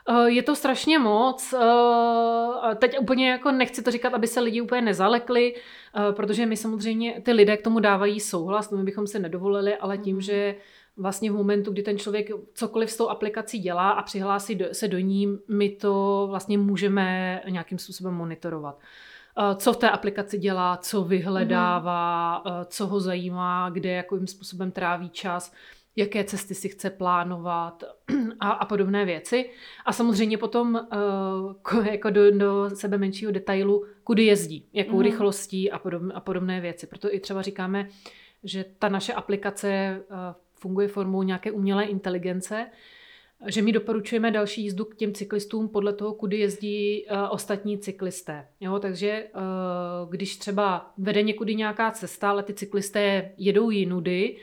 [0.09, 1.53] Eh, je to strašně moc.
[2.75, 5.55] Teď úplně jako nechci to říkat, aby se lidi úplně nezalekli,
[6.11, 9.97] protože my samozřejmě, ty lidé k tomu dávají souhlas, to my bychom se nedovolili, ale
[9.97, 10.21] tím, mm.
[10.21, 10.55] že
[10.97, 14.87] vlastně v momentu, kdy ten člověk cokoliv s tou aplikací dělá a přihlásí do, se
[14.87, 18.79] do ní, my to vlastně můžeme nějakým způsobem monitorovat.
[19.39, 22.65] Eh, co v té aplikaci dělá, co vyhledává, mm-hmm.
[22.65, 25.53] co ho zajímá, kde jakým způsobem tráví čas,
[25.95, 27.83] jaké cesty si chce plánovat
[28.39, 29.49] a, a podobné věci.
[29.85, 30.87] A samozřejmě potom
[31.73, 35.01] uh, jako do, do sebe menšího detailu, kudy jezdí, jakou mm-hmm.
[35.01, 36.87] rychlostí a, podob, a podobné věci.
[36.87, 37.89] Proto i třeba říkáme,
[38.43, 40.17] že ta naše aplikace uh,
[40.59, 42.67] funguje formou nějaké umělé inteligence,
[43.47, 48.47] že my doporučujeme další jízdu k těm cyklistům podle toho, kudy jezdí uh, ostatní cyklisté.
[48.61, 54.37] Jo, takže uh, když třeba vede někudy nějaká cesta, ale ty cyklisté jedou jinudy,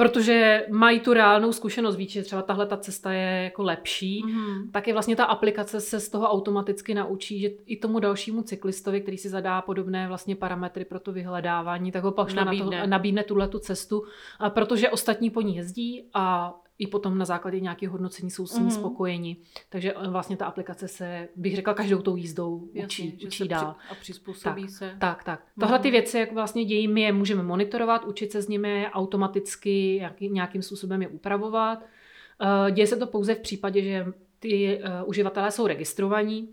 [0.00, 4.70] protože mají tu reálnou zkušenost, víc, že třeba tahle ta cesta je jako lepší, mm-hmm.
[4.70, 9.00] tak je vlastně ta aplikace se z toho automaticky naučí, že i tomu dalšímu cyklistovi,
[9.00, 12.90] který si zadá podobné vlastně parametry pro to vyhledávání, tak ho pak nabídne, na to,
[12.90, 14.04] nabídne tuhle tu cestu,
[14.48, 18.64] protože ostatní po ní jezdí a i potom na základě nějakého hodnocení jsou s ní
[18.64, 18.70] mm.
[18.70, 19.36] spokojeni.
[19.68, 23.74] Takže eh, vlastně ta aplikace se, bych řekla, každou tou jízdou Jasně, učí, učí dál.
[23.78, 24.96] Při, a přizpůsobí tak, se.
[24.98, 25.40] Tak, tak.
[25.56, 25.60] Mm.
[25.60, 29.96] Tohle ty věci, jak vlastně dějí, my je můžeme monitorovat, učit se s nimi automaticky,
[29.96, 31.78] jak, nějakým způsobem je upravovat.
[31.78, 34.06] Uh, děje se to pouze v případě, že
[34.38, 36.48] ty uh, uživatelé jsou registrovaní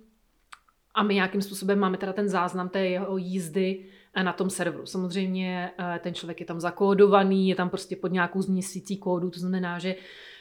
[0.97, 3.85] a my nějakým způsobem máme teda ten záznam té jeho jízdy
[4.23, 4.85] na tom serveru.
[4.85, 9.39] Samozřejmě eh, ten člověk je tam zakódovaný, je tam prostě pod nějakou změsící kódu, to
[9.39, 9.95] znamená, že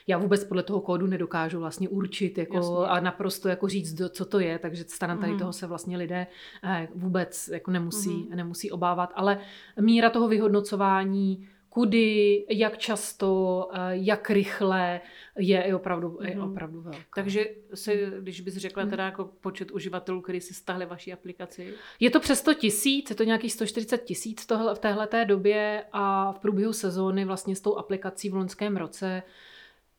[0.07, 4.41] já vůbec podle toho kódu nedokážu vlastně určit jako, a naprosto jako říct, co to
[4.41, 5.39] je, takže stran tady mm.
[5.39, 6.27] toho se vlastně lidé
[6.65, 8.37] eh, vůbec jako nemusí, mm.
[8.37, 9.39] nemusí obávat, ale
[9.81, 15.01] míra toho vyhodnocování kudy, jak často, jak rychle
[15.39, 16.51] je opravdu, je mhm.
[16.51, 16.99] opravdu velká.
[17.15, 18.91] Takže se, když bys řekla mhm.
[18.91, 21.75] teda jako počet uživatelů, kteří si stáhli vaší aplikaci?
[22.01, 26.39] Je to přes 100 tisíc, je to nějakých 140 tisíc v téhle době a v
[26.39, 29.23] průběhu sezóny vlastně s tou aplikací v loňském roce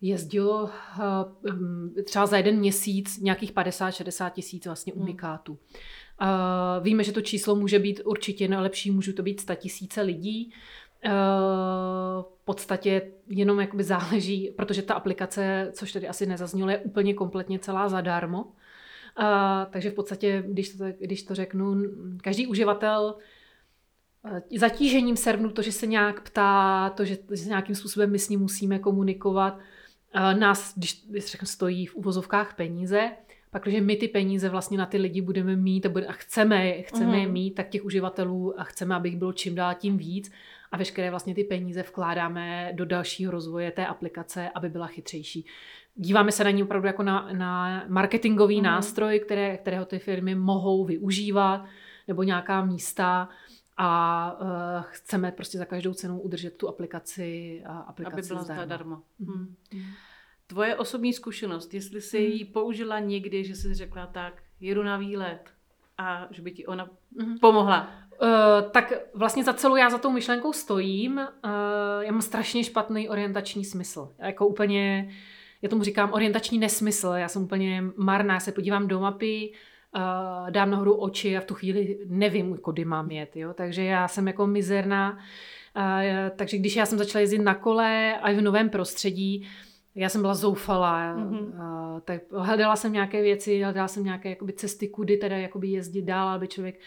[0.02, 0.70] jezdilo
[2.04, 5.02] třeba za jeden měsíc nějakých 50-60 tisíc vlastně mhm.
[5.02, 5.60] unikátů.
[6.82, 10.54] Víme, že to číslo může být určitě lepší, můžou to být 100 tisíce lidí.
[11.08, 11.12] Eh,
[12.22, 17.60] v podstatě jenom jakoby záleží, protože ta aplikace, což tady asi nezaznělo, je úplně kompletně
[17.60, 18.44] celá zadarmo.
[18.44, 19.24] Uh,
[19.70, 21.76] takže v podstatě, když to, když to řeknu,
[22.22, 23.16] každý uživatel
[24.58, 28.40] zatížením serveru, to, že se nějak ptá, to, že, že nějakým způsobem my s ním
[28.40, 29.60] musíme komunikovat,
[30.40, 33.12] nás, když, když řeknu, stojí v uvozovkách peníze,
[33.52, 36.82] pak, když my ty peníze vlastně na ty lidi budeme mít a, bude, a chceme,
[36.82, 37.14] chceme mm.
[37.14, 40.32] je mít, tak těch uživatelů a chceme, aby jich bylo čím dál tím víc
[40.72, 45.46] a veškeré vlastně ty peníze vkládáme do dalšího rozvoje té aplikace, aby byla chytřejší.
[45.96, 48.64] Díváme se na ní opravdu jako na, na marketingový mm.
[48.64, 51.66] nástroj, které, kterého ty firmy mohou využívat,
[52.08, 53.30] nebo nějaká místa
[53.78, 54.48] a uh,
[54.90, 59.02] chceme prostě za každou cenu udržet tu aplikaci a aplikaci Aby byla zadarmo.
[59.20, 59.56] Mm.
[59.74, 59.84] Mm.
[60.48, 62.26] Tvoje osobní zkušenost, jestli jsi mm.
[62.26, 65.54] ji použila někdy, že jsi řekla tak, jedu na výlet
[65.98, 67.40] a že by ti ona mm.
[67.40, 67.92] pomohla.
[68.22, 71.18] Uh, tak vlastně za celou já za tou myšlenkou stojím.
[71.18, 71.52] Uh,
[72.02, 74.14] já mám strašně špatný orientační smysl.
[74.20, 75.10] Jako úplně,
[75.62, 77.08] já tomu říkám orientační nesmysl.
[77.08, 79.52] Já jsem úplně marná, já se podívám do mapy,
[79.96, 83.36] uh, dám nahoru oči a v tu chvíli nevím, kudy mám jet.
[83.36, 83.54] Jo?
[83.54, 85.12] Takže já jsem jako mizerná.
[85.78, 89.48] Uh, takže když já jsem začala jezdit na kole a v novém prostředí,
[89.96, 91.40] já jsem byla zoufalá, mm-hmm.
[91.40, 96.02] uh, tak hledala jsem nějaké věci, hledala jsem nějaké jakoby, cesty, kudy teda jakoby jezdit
[96.02, 96.80] dál, aby člověk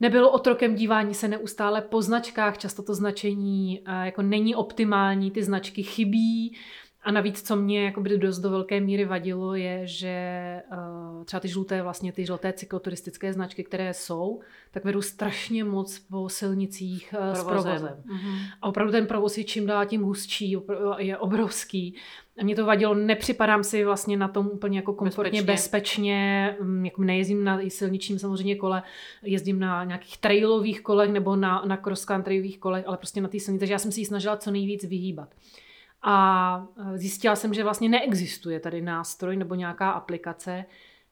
[0.00, 5.42] nebyl otrokem dívání se neustále po značkách, často to značení uh, jako není optimální, ty
[5.42, 6.56] značky chybí,
[7.02, 10.16] a navíc, co mě jako by dost do velké míry vadilo, je, že
[10.72, 15.98] uh, třeba ty žluté, vlastně ty žluté cykloturistické značky, které jsou, tak vedou strašně moc
[15.98, 17.82] po silnicích uh, s provozem.
[17.82, 18.38] Mm-hmm.
[18.62, 20.56] A opravdu ten provoz je čím dál tím hustší,
[20.98, 21.94] je obrovský.
[22.40, 27.02] A mě to vadilo, nepřipadám si vlastně na tom úplně jako komfortně, bezpečně, bezpečně jako
[27.02, 28.82] nejezdím na silničním samozřejmě kole,
[29.22, 33.40] jezdím na nějakých trailových kolech nebo na, na cross countryových kolech, ale prostě na té
[33.40, 35.28] silnici, takže já jsem si ji snažila co nejvíc vyhýbat.
[36.02, 40.64] A e, zjistila jsem, že vlastně neexistuje tady nástroj nebo nějaká aplikace,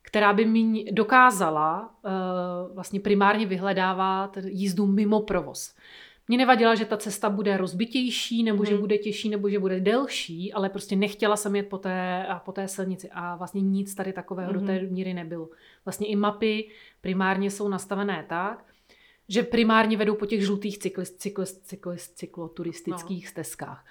[0.03, 5.75] která by mi dokázala uh, vlastně primárně vyhledávat jízdu mimo provoz.
[6.29, 8.67] Mě nevadila, že ta cesta bude rozbitější, nebo mm.
[8.67, 8.81] že mhm.
[8.81, 12.69] bude těžší, nebo že bude delší, ale prostě nechtěla jsem jet po té, po té
[12.69, 14.61] silnici a vlastně nic tady takového mm.
[14.61, 14.93] do té mhm.
[14.93, 15.49] míry nebylo.
[15.85, 16.69] Vlastně i mapy
[17.01, 18.65] primárně jsou nastavené tak,
[19.29, 23.31] že primárně vedou po těch žlutých cyklist, cyklist, cyklist, cykloturistických no.
[23.31, 23.85] stezkách.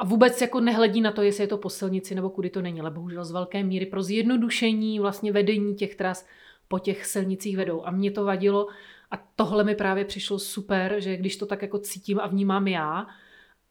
[0.00, 2.80] A vůbec jako nehledí na to, jestli je to po silnici nebo kudy to není,
[2.80, 6.26] ale bohužel z velké míry pro zjednodušení vlastně vedení těch tras
[6.68, 7.86] po těch silnicích vedou.
[7.86, 8.68] A mě to vadilo
[9.10, 13.06] a tohle mi právě přišlo super, že když to tak jako cítím a vnímám já,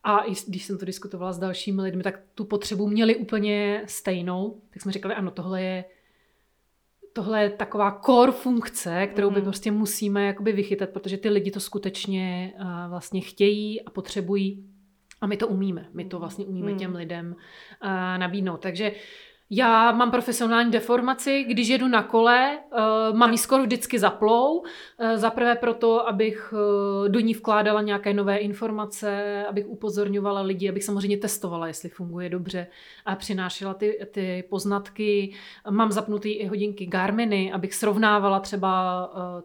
[0.04, 4.62] a i když jsem to diskutovala s dalšími lidmi, tak tu potřebu měli úplně stejnou,
[4.70, 5.86] tak jsme říkali, ano, tohle je
[7.14, 9.44] tohle je taková core funkce, kterou by mm.
[9.46, 14.70] prostě musíme jakoby vychytat, protože ty lidi to skutečně uh, vlastně chtějí a potřebují
[15.22, 15.86] a my to umíme.
[15.94, 17.00] My to vlastně umíme těm hmm.
[17.00, 17.36] lidem
[17.84, 18.62] uh, nabídnout.
[18.62, 18.92] Takže
[19.52, 22.60] já mám profesionální deformaci, když jedu na kole,
[23.12, 24.60] uh, mám ji skoro vždycky zaplou.
[24.60, 24.66] Uh,
[25.16, 31.18] zaprvé proto, abych uh, do ní vkládala nějaké nové informace, abych upozorňovala lidi, abych samozřejmě
[31.18, 32.68] testovala, jestli funguje dobře
[33.06, 35.34] a přinášela ty, ty poznatky.
[35.70, 39.42] Mám zapnutý i hodinky Garminy, abych srovnávala třeba uh,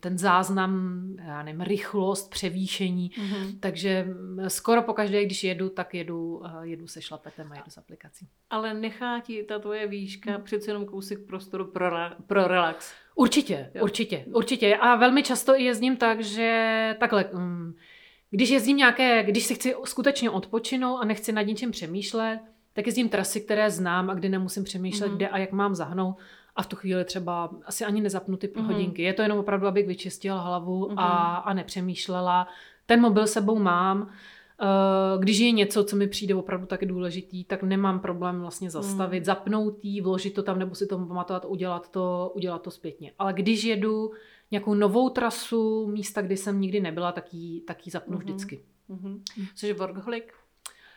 [0.00, 3.10] ten záznam, já nevím, rychlost, převýšení.
[3.10, 3.58] Mm-hmm.
[3.60, 7.70] Takže mm, skoro po každé, když jedu, tak jedu, eh, jedu se šlapetem a jedu
[7.70, 8.28] s aplikací.
[8.50, 10.44] Ale nechá ti ta tvoje výška mm.
[10.44, 11.90] přece jenom kousek prostoru pro,
[12.26, 12.92] pro relax.
[13.14, 13.82] Určitě, jo.
[13.82, 14.76] určitě, určitě.
[14.76, 17.30] A velmi často i jezdím tak, že takhle,
[18.30, 22.40] když jezdím nějaké, když si chci skutečně odpočinout a nechci nad ničím přemýšlet,
[22.72, 25.16] tak jezdím trasy, které znám a kde nemusím přemýšlet, mm-hmm.
[25.16, 26.16] kde a jak mám zahnout
[26.56, 28.66] a v tu chvíli třeba asi ani nezapnu ty mm-hmm.
[28.66, 29.02] hodinky.
[29.02, 31.00] Je to jenom opravdu, abych vyčistila hlavu mm-hmm.
[31.00, 32.48] a, a nepřemýšlela.
[32.86, 34.10] Ten mobil sebou mám.
[34.62, 39.18] Eh, když je něco, co mi přijde opravdu taky důležitý, tak nemám problém vlastně zastavit,
[39.18, 39.24] mm.
[39.24, 43.12] zapnout jí, vložit to tam nebo si to pamatovat, udělat to, udělat to zpětně.
[43.18, 44.10] Ale když jedu
[44.50, 48.20] nějakou novou trasu, místa, kdy jsem nikdy nebyla, tak ji, tak ji zapnu mm-hmm.
[48.20, 48.62] vždycky.
[48.90, 49.20] Mm-hmm.
[49.54, 50.24] Jsi workaholic?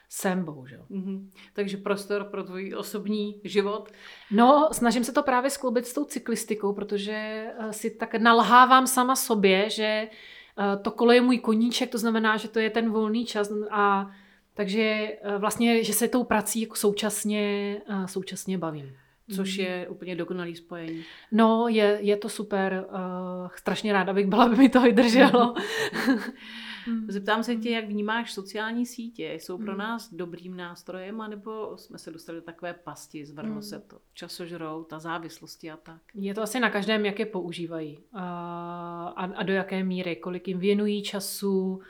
[0.10, 0.86] Jsem, bohužel.
[0.92, 1.30] Mm-hmm.
[1.54, 3.92] Takže prostor pro tvůj osobní život?
[4.32, 9.16] No, snažím se to právě skloubit s tou cyklistikou, protože eh, si tak nalhávám sama
[9.16, 13.26] sobě, že eh, to kolo je můj koníček, to znamená, že to je ten volný
[13.26, 14.12] čas a
[14.54, 18.96] takže eh, vlastně, že se tou prací jako současně, současně bavím.
[19.36, 19.68] Což mhm.
[19.68, 21.04] je úplně dokonalý spojení.
[21.32, 22.86] No, je, je to super.
[22.90, 25.56] Uh, strašně ráda bych byla, aby mi to vydrželo.
[26.86, 27.06] Hmm.
[27.10, 29.34] Zeptám se tě, jak vnímáš sociální sítě?
[29.34, 29.78] Jsou pro hmm.
[29.78, 33.62] nás dobrým nástrojem, anebo jsme se dostali do takové pasti, zvrhlo hmm.
[33.62, 36.02] se to, časožrou, ta závislosti a tak?
[36.14, 40.60] Je to asi na každém, jak je používají a, a do jaké míry, kolik jim
[40.60, 41.82] věnují času,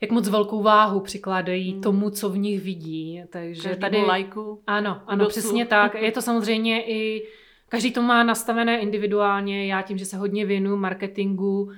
[0.00, 1.80] jak moc velkou váhu přikládají hmm.
[1.80, 3.22] tomu, co v nich vidí.
[3.30, 4.62] Takže Každému tady lajku.
[4.66, 5.94] Ano, ano, přesně tak.
[5.94, 7.28] Je to samozřejmě i
[7.68, 9.66] Každý to má nastavené individuálně.
[9.66, 11.72] Já tím, že se hodně věnuju marketingu,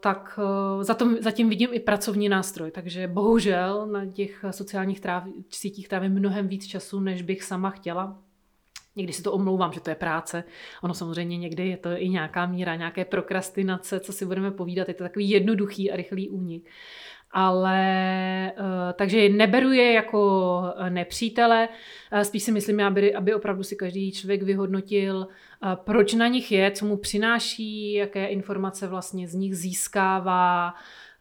[0.00, 0.38] tak
[0.76, 2.70] uh, za to, zatím vidím i pracovní nástroj.
[2.70, 8.18] Takže bohužel na těch sociálních tráv, sítích trávím mnohem víc času, než bych sama chtěla.
[8.96, 10.44] Někdy si to omlouvám, že to je práce.
[10.82, 14.88] Ono samozřejmě někdy je to i nějaká míra, nějaké prokrastinace, co si budeme povídat.
[14.88, 16.70] Je to takový jednoduchý a rychlý únik.
[17.36, 17.82] Ale
[18.46, 21.68] eh, takže neberu je jako eh, nepřítele,
[22.12, 25.28] eh, spíš si myslím, aby, aby opravdu si každý člověk vyhodnotil,
[25.74, 30.74] proč na nich je, co mu přináší, jaké informace vlastně z nich získává,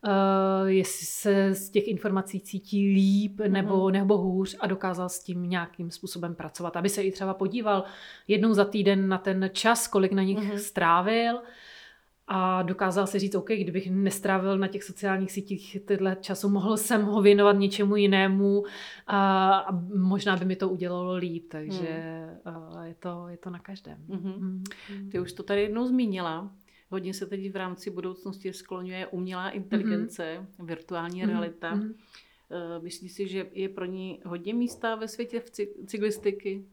[0.05, 3.91] uh, jestli se z těch informací cítí líp nebo, mm-hmm.
[3.91, 6.77] nebo hůř a dokázal s tím nějakým způsobem pracovat.
[6.77, 7.83] Aby se i třeba podíval
[8.27, 10.55] jednou za týden na ten čas, kolik na nich mm-hmm.
[10.55, 11.39] strávil
[12.27, 17.03] a dokázal si říct, OK, kdybych nestrávil na těch sociálních sítích tyhle času, mohl jsem
[17.03, 18.63] ho věnovat něčemu jinému
[19.07, 22.55] a, a možná by mi to udělalo líp, takže mm.
[22.55, 23.97] uh, je, to, je to na každém.
[24.09, 24.63] Mm-hmm.
[24.89, 25.09] Mm.
[25.11, 26.51] Ty už to tady jednou zmínila,
[26.93, 30.65] Hodně se teď v rámci budoucnosti skloňuje umělá inteligence, mm-hmm.
[30.65, 31.29] virtuální mm-hmm.
[31.29, 31.75] realita.
[31.75, 31.93] Mm-hmm.
[32.81, 35.49] Myslíš si, že je pro ní hodně místa ve světě v
[35.85, 36.65] cyklistiky?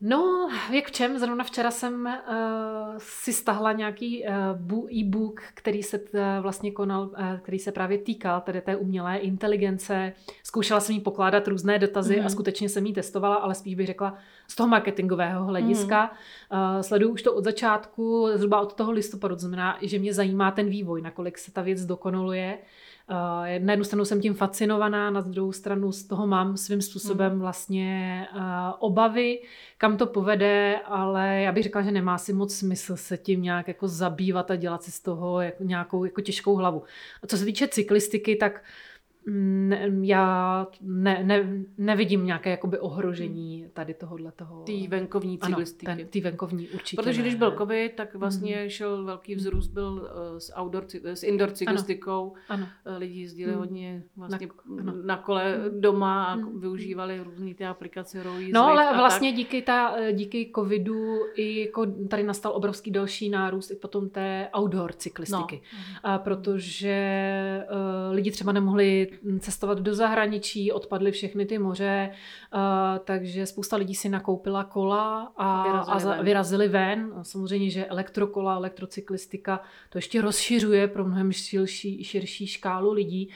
[0.00, 1.18] No, jak v čem?
[1.18, 4.24] Zrovna včera jsem uh, si stahla nějaký
[4.70, 9.16] uh, e-book, který se uh, vlastně konal, uh, který se právě týkal tedy té umělé
[9.16, 10.12] inteligence.
[10.42, 12.26] Zkoušela jsem jí pokládat různé dotazy mm.
[12.26, 16.12] a skutečně jsem jí testovala, ale spíš bych řekla z toho marketingového hlediska.
[16.52, 16.58] Mm.
[16.58, 20.50] Uh, sleduju už to od začátku, zhruba od toho listopadu, to znamená, že mě zajímá
[20.50, 22.58] ten vývoj, nakolik se ta věc dokonaluje.
[22.58, 22.64] Uh,
[23.58, 27.40] na jednu stranu jsem tím fascinovaná, na druhou stranu z toho mám svým způsobem hmm.
[27.40, 28.42] vlastně uh,
[28.78, 29.42] obavy,
[29.78, 33.68] kam to povede, ale já bych řekla, že nemá si moc smysl se tím nějak
[33.68, 36.82] jako zabývat a dělat si z toho jako nějakou jako těžkou hlavu.
[37.22, 38.93] A co se týče cyklistiky, tak uh,
[39.26, 44.62] ne, já ne, ne, nevidím nějaké jakoby ohrožení tady tohohle toho.
[44.62, 45.92] Ty venkovní cyklistiky.
[45.92, 47.22] Ano, ty venkovní určitě Protože ne.
[47.22, 48.68] když byl covid, tak vlastně mm.
[48.68, 49.92] šel velký vzrůst byl
[50.32, 52.34] uh, s, outdoor, s indoor cyklistikou.
[52.48, 52.66] Ano.
[52.84, 52.96] ano.
[52.96, 53.58] Eh, lidi jezdili mm.
[53.58, 54.48] hodně vlastně
[54.82, 56.60] na, na kole doma a mm.
[56.60, 59.36] využívali různé ty aplikace Roy, No ale vlastně tak.
[59.36, 64.48] díky, ta, eh, díky covidu i jako tady nastal obrovský další nárůst i potom té
[64.58, 65.62] outdoor cyklistiky.
[65.74, 66.10] No.
[66.10, 66.94] A protože
[67.70, 72.10] uh, lidi třeba nemohli cestovat do zahraničí, odpadly všechny ty moře,
[72.54, 72.60] uh,
[73.04, 76.24] takže spousta lidí si nakoupila kola a vyrazili, a ven.
[76.24, 77.12] vyrazili ven.
[77.16, 83.30] A samozřejmě, že elektrokola, elektrocyklistika to ještě rozšiřuje pro mnohem širší, širší škálu lidí.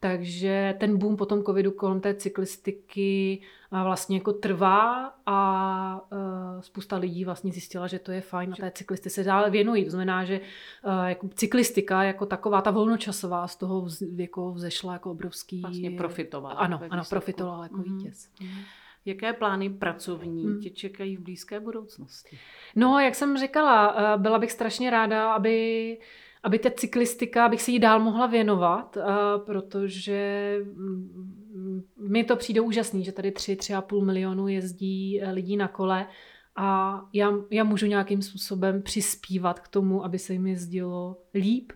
[0.00, 3.40] Takže ten boom po tom covidu kolem té cyklistiky
[3.82, 8.70] vlastně jako trvá a uh, spousta lidí vlastně zjistila, že to je fajn a té
[8.70, 9.84] cyklisty se dále věnují.
[9.84, 14.92] To znamená, že uh, jako cyklistika jako taková, ta volnočasová z toho vz, jako vzešla
[14.92, 15.60] jako obrovský...
[15.60, 16.54] Vlastně profitovala.
[16.54, 17.98] Ano, ano profitovala jako mm-hmm.
[17.98, 18.28] vítěz.
[18.40, 18.64] Mm-hmm.
[19.06, 20.60] Jaké plány pracovní hmm.
[20.60, 22.38] tě čekají v blízké budoucnosti?
[22.76, 25.98] No, jak jsem říkala, byla bych strašně ráda, aby
[26.44, 28.98] aby ta cyklistika, abych se jí dál mohla věnovat,
[29.46, 35.68] protože mm, mi to přijde úžasný, že tady 3, 3,5 milionu jezdí e, lidí na
[35.68, 36.06] kole
[36.56, 41.72] a já, já můžu nějakým způsobem přispívat k tomu, aby se jim jezdilo líp,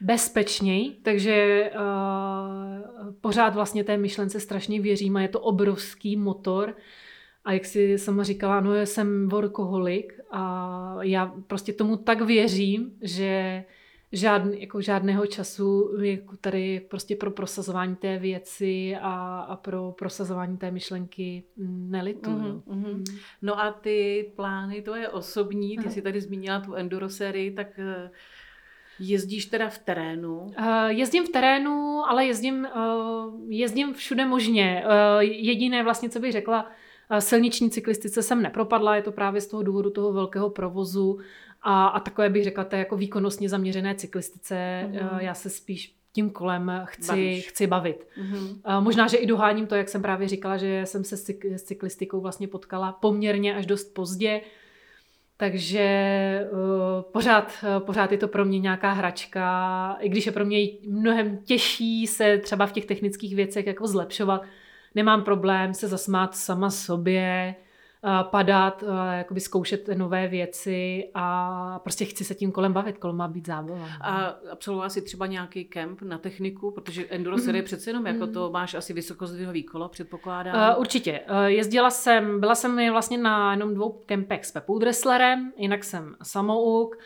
[0.00, 6.74] bezpečněji, takže uh, pořád vlastně té myšlence strašně věřím a je to obrovský motor,
[7.44, 13.64] a jak si sama říkala, no jsem workoholik a já prostě tomu tak věřím, že
[14.12, 20.56] žádný, jako žádného času jako tady prostě pro prosazování té věci a, a pro prosazování
[20.56, 22.30] té myšlenky nelitu.
[22.30, 23.18] Mm-hmm, mm-hmm.
[23.42, 25.90] No a ty plány, to je osobní, ty Aha.
[25.90, 28.10] jsi tady zmínila tu enduro sérii, tak eh,
[29.00, 30.38] Jezdíš teda v terénu?
[30.38, 34.84] Uh, jezdím v terénu, ale jezdím, uh, jezdím všude možně.
[34.84, 36.70] Uh, jediné vlastně, co bych řekla,
[37.18, 41.18] silniční cyklistice jsem nepropadla, je to právě z toho důvodu toho velkého provozu
[41.62, 44.88] a, a takové bych řekla, to je jako výkonnostně zaměřené cyklistice.
[44.92, 45.18] Mm-hmm.
[45.18, 48.06] Já se spíš tím kolem chci, chci bavit.
[48.22, 48.80] Mm-hmm.
[48.80, 52.48] Možná, že i doháním to, jak jsem právě říkala, že jsem se s cyklistikou vlastně
[52.48, 54.40] potkala poměrně až dost pozdě,
[55.36, 56.58] takže uh,
[57.12, 61.38] pořád, uh, pořád je to pro mě nějaká hračka, i když je pro mě mnohem
[61.38, 64.42] těžší se třeba v těch technických věcech jako zlepšovat,
[64.94, 67.54] nemám problém se zasmát sama sobě,
[68.22, 73.46] padat, jakoby zkoušet nové věci a prostě chci se tím kolem bavit, kolem má být
[73.46, 73.88] zábava.
[74.00, 77.54] A absolvovala si třeba nějaký kemp na techniku, protože enduro mm.
[77.54, 80.74] je přece jenom jako to máš asi vysokozdvihový kolo, předpokládám.
[80.74, 81.20] Uh, určitě.
[81.46, 86.96] Jezdila jsem, byla jsem vlastně na jenom dvou kempech s Pepou Dresslerem, jinak jsem samouk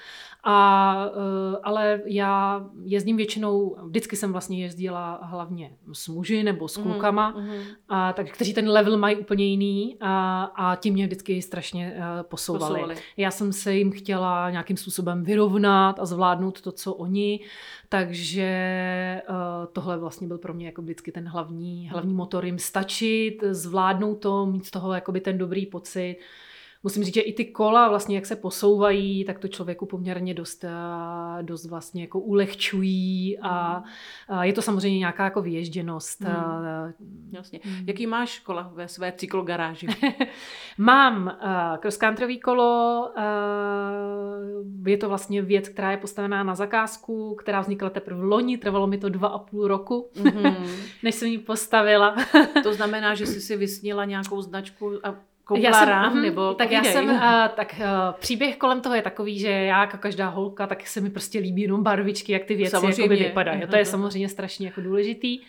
[0.44, 6.78] A, uh, ale já jezdím většinou, vždycky jsem vlastně jezdila hlavně s muži nebo s
[6.78, 7.62] mhm, klukama, mm-hmm.
[7.88, 12.22] a, tak, kteří ten level mají úplně jiný a, a ti mě vždycky strašně uh,
[12.22, 12.74] posouvali.
[12.74, 12.94] posouvali.
[13.16, 17.40] Já jsem se jim chtěla nějakým způsobem vyrovnat a zvládnout to, co oni,
[17.88, 18.52] takže
[19.28, 19.36] uh,
[19.72, 24.46] tohle vlastně byl pro mě jako vždycky ten hlavní, hlavní motor jim stačit, zvládnout to,
[24.46, 26.16] mít z toho jakoby ten dobrý pocit
[26.82, 30.64] musím říct, že i ty kola vlastně, jak se posouvají, tak to člověku poměrně dost,
[30.64, 33.82] eh, dost vlastně jako ulehčují a,
[34.28, 36.20] a je to samozřejmě nějaká jako vyježděnost.
[36.20, 36.92] Hmm.
[37.32, 37.60] Jasně.
[37.62, 37.84] Hmm.
[37.86, 39.86] Jaký máš kola ve své cyklogaráži?
[40.78, 47.60] Mám uh, cross-countryový kolo, uh, je to vlastně věc, která je postavená na zakázku, která
[47.60, 50.66] vznikla teprve v loni, trvalo mi to dva a půl roku, mm-hmm.
[51.02, 52.16] než jsem ji postavila.
[52.62, 55.14] to znamená, že jsi si vysnila nějakou značku a
[55.52, 57.20] koupila já jsem, rám, mhm, nebo tak já jsem, uh,
[57.56, 57.84] tak uh,
[58.18, 61.62] příběh kolem toho je takový, že já jako každá holka, tak se mi prostě líbí
[61.62, 63.60] jenom barvičky, jak ty věci jako vypadají.
[63.60, 63.70] Uh-huh.
[63.70, 65.40] To je samozřejmě strašně jako důležitý.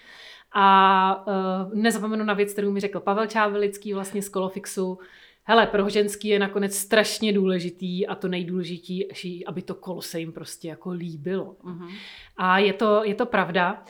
[0.51, 4.99] A uh, nezapomenu na věc, kterou mi řekl Pavel Čávelický vlastně z Kolofixu.
[5.43, 10.31] Hele, pro ženský je nakonec strašně důležitý a to nejdůležitější, aby to kolo se jim
[10.31, 11.55] prostě jako líbilo.
[11.63, 11.89] Uh-huh.
[12.37, 13.83] A je to, je to pravda.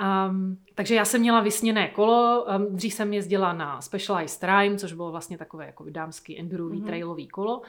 [0.00, 4.92] Um, takže já jsem měla vysněné kolo, um, dřív jsem jezdila na Specialized Rime, což
[4.92, 6.86] bylo vlastně takové jako dámský endurový mm-hmm.
[6.86, 7.62] trailový kolo.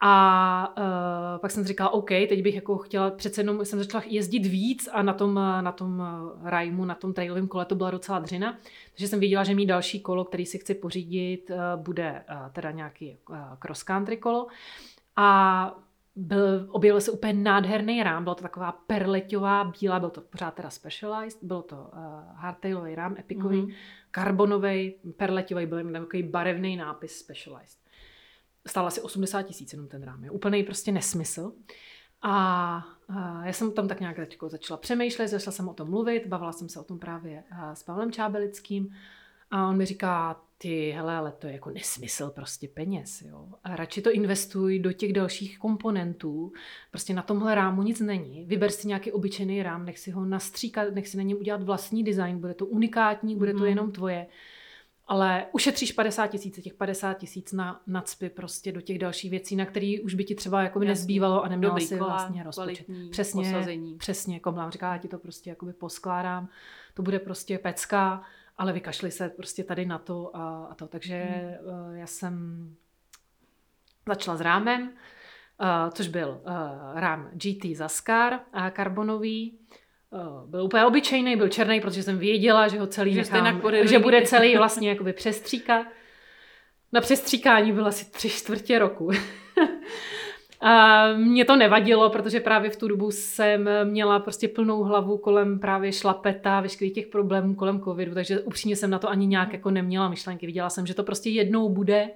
[0.00, 4.04] A uh, pak jsem si říkala, OK, teď bych jako chtěla, přece jenom jsem začala
[4.06, 6.02] jezdit víc a na tom, na tom
[6.44, 8.58] Rimeu, na tom trailovém kole to byla docela dřina.
[8.92, 12.70] Takže jsem věděla, že mý další kolo, který si chci pořídit, uh, bude uh, teda
[12.70, 14.46] nějaký uh, cross country kolo.
[15.16, 15.78] A
[16.18, 20.70] byl, objevil se úplně nádherný rám, byla to taková perleťová bílá, byl to pořád teda
[20.70, 21.90] Specialized, byl to uh,
[22.34, 23.74] hardtailový rám, epikový, mm-hmm.
[24.10, 27.78] karbonový, perleťový, byl takový barevný nápis Specialized.
[28.66, 31.52] Stál asi 80 tisíc jenom ten rám, je úplný prostě nesmysl.
[32.22, 34.16] A uh, já jsem tam tak nějak
[34.48, 37.82] začala přemýšlet, začala jsem o tom mluvit, bavila jsem se o tom právě uh, s
[37.82, 38.94] Pavlem Čábelickým
[39.50, 43.48] a on mi říká, ty, hele, ale to je jako nesmysl prostě peněz, jo.
[43.64, 46.52] A radši to investuj do těch dalších komponentů.
[46.90, 48.44] Prostě na tomhle rámu nic není.
[48.44, 52.04] Vyber si nějaký obyčejný rám, nech si ho nastříkat, nech si na něm udělat vlastní
[52.04, 53.68] design, bude to unikátní, bude to mhm.
[53.68, 54.26] jenom tvoje.
[55.06, 59.66] Ale ušetříš 50 tisíc, těch 50 tisíc na nadspy prostě do těch dalších věcí, na
[59.66, 62.86] který už by ti třeba jako by nezbývalo a neměla si vlastně rozpočet.
[63.10, 63.94] Přesně, posazení.
[63.94, 66.48] přesně, komlám říká, já ti to prostě jakoby poskládám,
[66.94, 68.24] to bude prostě pecka
[68.58, 70.88] ale vykašli se prostě tady na to a, a to.
[70.88, 71.96] Takže hmm.
[71.96, 72.66] já jsem
[74.08, 79.58] začala s rámem, uh, což byl uh, rám GT Zaskar a karbonový.
[80.46, 84.22] Byl úplně obyčejný, byl černý, protože jsem věděla, že ho celý že, nechám, že bude
[84.22, 85.86] celý vlastně jakoby přestříkat.
[86.92, 89.10] Na přestříkání bylo asi tři čtvrtě roku.
[90.60, 95.58] A mě to nevadilo, protože právě v tu dobu jsem měla prostě plnou hlavu kolem
[95.58, 99.70] právě šlapeta, veškerých těch problémů kolem covidu, takže upřímně jsem na to ani nějak jako
[99.70, 100.46] neměla myšlenky.
[100.46, 102.10] Viděla jsem, že to prostě jednou bude,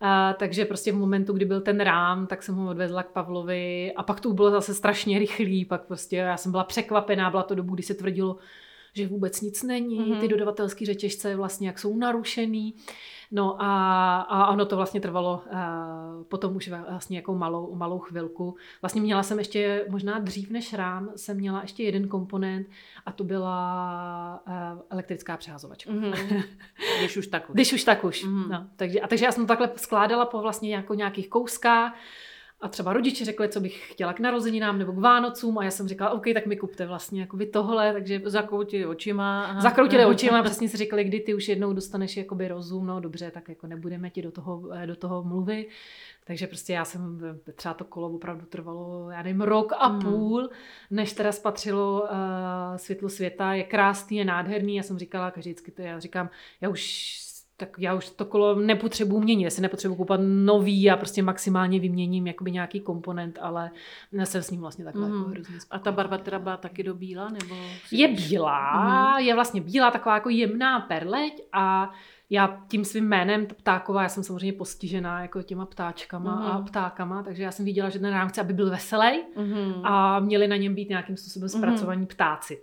[0.00, 3.92] a, takže prostě v momentu, kdy byl ten rám, tak jsem ho odvezla k Pavlovi
[3.96, 7.54] a pak to bylo zase strašně rychlý, pak prostě já jsem byla překvapená, byla to
[7.54, 8.36] dobu, kdy se tvrdilo,
[8.96, 10.20] že vůbec nic není, mm-hmm.
[10.20, 12.74] ty dodavatelské řetěžce vlastně jak jsou narušený.
[13.30, 18.56] No a, a ono to vlastně trvalo uh, potom už vlastně jako malou, malou chvilku.
[18.82, 22.66] Vlastně měla jsem ještě, možná dřív než rám, jsem měla ještě jeden komponent
[23.06, 25.92] a to byla uh, elektrická přehazovačka.
[25.92, 26.42] Mm-hmm.
[26.98, 27.54] Když už tak už.
[27.54, 28.24] Když už tak už.
[28.24, 28.48] Mm-hmm.
[28.48, 31.94] No, takže, a takže já jsem to takhle skládala po vlastně jako nějakých kouskách
[32.66, 35.88] a třeba rodiče řekli, co bych chtěla k narozeninám nebo k Vánocům a já jsem
[35.88, 39.44] říkala, OK, tak mi kupte vlastně jako by tohle, takže zakroutili očima.
[39.44, 39.60] Aha.
[39.60, 43.48] Zakroutili očima, přesně si řekli, kdy ty už jednou dostaneš jakoby rozum, no dobře, tak
[43.48, 45.68] jako nebudeme ti do toho, eh, do toho mluvit.
[46.24, 47.20] Takže prostě já jsem,
[47.54, 50.00] třeba to kolo opravdu trvalo, já nevím, rok a hmm.
[50.00, 50.50] půl,
[50.90, 52.08] než teda spatřilo uh,
[52.76, 53.54] světlo světa.
[53.54, 54.76] Je krásný, je nádherný.
[54.76, 57.16] Já jsem říkala, vždycky to já říkám, já už
[57.56, 61.80] tak já už to kolo nepotřebuji měnit, já si nepotřebuji koupat nový, a prostě maximálně
[61.80, 63.70] vyměním jakoby nějaký komponent, ale
[64.24, 65.16] jsem s ním vlastně takhle mm.
[65.16, 67.28] jako hrozně A ta barva teda byla taky do bíla?
[67.28, 67.54] Nebo
[67.90, 69.26] je bílá, mm.
[69.26, 71.92] je vlastně bílá, taková jako jemná perleť a
[72.30, 76.46] já tím svým jménem ptáková, já jsem samozřejmě postižená jako těma ptáčkama mm.
[76.46, 79.86] a ptákama, takže já jsem viděla, že ten rám chce, aby byl veselý mm.
[79.86, 82.06] a měli na něm být nějakým způsobem zpracovaní mm.
[82.06, 82.62] ptáci.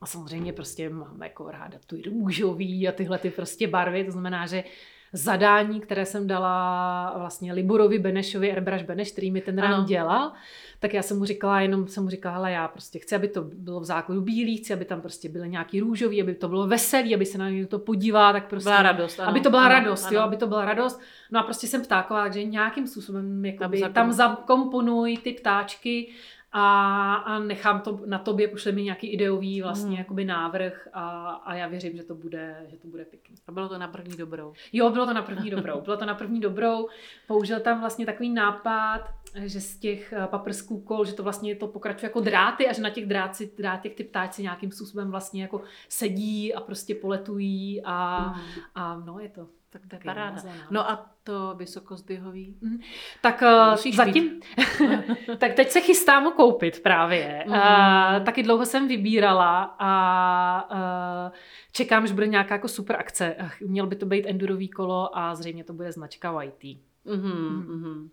[0.00, 4.46] A samozřejmě prostě mám jako ráda tu růžový a tyhle ty prostě barvy, to znamená,
[4.46, 4.64] že
[5.12, 10.32] zadání, které jsem dala vlastně Liborovi Benešovi, Airbrush Beneš, který mi ten rám dělal,
[10.80, 13.42] tak já jsem mu říkala, jenom jsem mu říkala, hele, já prostě chci, aby to
[13.42, 17.14] bylo v základu bílý, chci, aby tam prostě byly nějaký růžový, aby to bylo veselý,
[17.14, 18.70] aby se na něj to podívá, tak prostě.
[18.70, 19.28] Byla radost, ano.
[19.28, 20.16] Aby to byla ano, radost, ano.
[20.16, 21.00] jo, aby to byla radost.
[21.30, 26.12] No a prostě jsem ptáková, takže nějakým způsobem jakoby, tam, tam zakomponuj ty ptáčky,
[26.52, 29.96] a, a nechám to na tobě, pošle mi nějaký ideový vlastně mm.
[29.96, 33.36] jakoby návrh a, a já věřím, že to bude, že to bude pěkný.
[33.46, 34.52] A bylo to na první dobrou?
[34.72, 35.80] Jo, bylo to na první dobrou.
[35.80, 36.88] Bylo to na první dobrou.
[37.26, 41.66] Použil tam vlastně takový nápad, že z těch eh, paprsků kol, že to vlastně to
[41.66, 45.62] pokračuje jako dráty a že na těch dráci, drátech ty ptáci nějakým způsobem vlastně jako
[45.88, 48.62] sedí a prostě poletují a, mm.
[48.74, 50.42] a no je to tak to je paráda.
[50.70, 52.56] No a to vysokozdvihový?
[52.60, 52.78] Mm.
[53.22, 54.40] Tak uh, zatím,
[55.38, 57.44] tak teď se chystám ho koupit právě.
[57.46, 57.52] Mm.
[57.52, 61.32] Uh, taky dlouho jsem vybírala a uh,
[61.72, 63.36] čekám, že bude nějaká jako super akce.
[63.60, 66.62] Měl by to být endurový kolo a zřejmě to bude značka YT.
[67.06, 67.66] Mm-hmm.
[67.66, 68.08] Mm-hmm.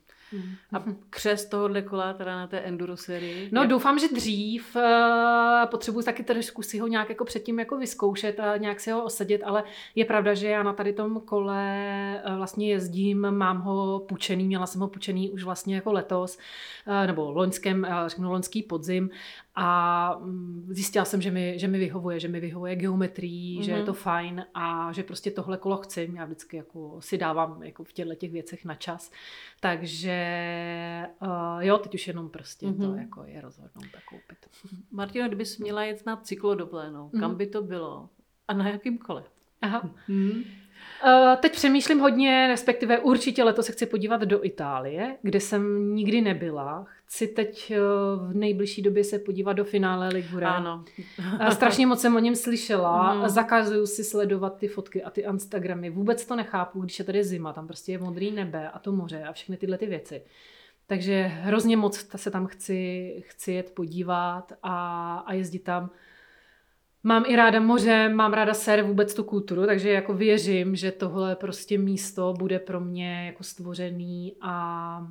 [0.74, 3.50] A křes tohohle kola teda na té enduro sérii?
[3.52, 3.70] No jak...
[3.70, 4.76] doufám, že dřív.
[4.76, 4.82] Uh,
[5.66, 9.42] potřebuji taky trošku si ho nějak jako předtím jako vyzkoušet a nějak si ho osadit,
[9.46, 9.64] ale
[9.96, 14.66] je pravda, že já na tady tom kole uh, vlastně jezdím, mám ho půjčený, měla
[14.66, 16.38] jsem ho půjčený už vlastně jako letos,
[16.88, 19.10] uh, nebo loňském, uh, řeknu loňský podzim
[19.56, 23.64] a mm, zjistila jsem, že mi, že mi vyhovuje, že mi vyhovuje geometrii, mm-hmm.
[23.64, 23.86] že je mhm.
[23.86, 26.12] to fajn a že prostě tohle kolo chci.
[26.16, 29.12] Já vždycky jako si dávám jako v těchto těch věcech na čas.
[29.60, 30.18] Takže
[31.22, 32.82] uh, jo, teď už jenom prostě mm-hmm.
[32.82, 33.00] to mhm.
[33.00, 34.38] jako je rozhodnout a koupit.
[34.92, 37.20] Martina, kdybys měla jet na cyklodoplénu, mm-hmm.
[37.20, 38.10] kam by to bylo
[38.48, 39.24] a na jakým kole?
[39.62, 39.90] Aha.
[40.10, 40.44] Mm-hmm.
[41.06, 46.22] Uh, teď přemýšlím hodně, respektive určitě letos se chci podívat do Itálie, kde jsem nikdy
[46.22, 46.86] nebyla.
[47.08, 50.46] Chci teď uh, v nejbližší době se podívat do finále Ligure.
[50.46, 50.84] Ano.
[51.52, 53.14] strašně moc jsem o něm slyšela.
[53.14, 53.30] Mm.
[53.30, 55.90] Zakazuju si sledovat ty fotky a ty Instagramy.
[55.90, 59.24] Vůbec to nechápu, když je tady zima, tam prostě je modrý nebe a to moře
[59.24, 60.22] a všechny tyhle ty věci.
[60.88, 65.90] Takže hrozně moc se tam chci, chci jet podívat a, a jezdit tam.
[67.04, 71.36] Mám i ráda moře, mám ráda ser, vůbec tu kulturu, takže jako věřím, že tohle
[71.36, 75.08] prostě místo bude pro mě jako stvořený a,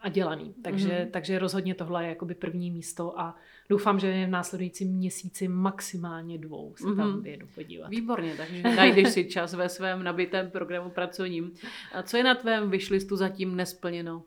[0.00, 0.54] a dělaný.
[0.62, 1.10] Takže, mm-hmm.
[1.10, 3.36] takže rozhodně tohle je jakoby první místo a
[3.68, 7.26] doufám, že v následujícím měsíci maximálně dvou se tam mm-hmm.
[7.26, 7.88] jedu podívat.
[7.88, 11.52] Výborně, takže najdeš si čas ve svém nabitém programu pracovním.
[11.92, 14.22] A co je na tvém vyšlistu zatím nesplněno?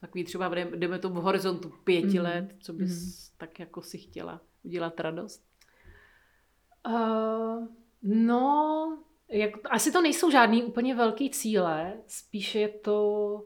[0.00, 2.22] Takový třeba, jdeme to v horizontu pěti mm-hmm.
[2.22, 3.34] let, co bys mm-hmm.
[3.38, 5.44] tak jako si chtěla udělat radost?
[6.86, 7.66] Uh,
[8.02, 8.98] no,
[9.28, 13.44] jak, asi to nejsou žádný úplně velký cíle, spíše je to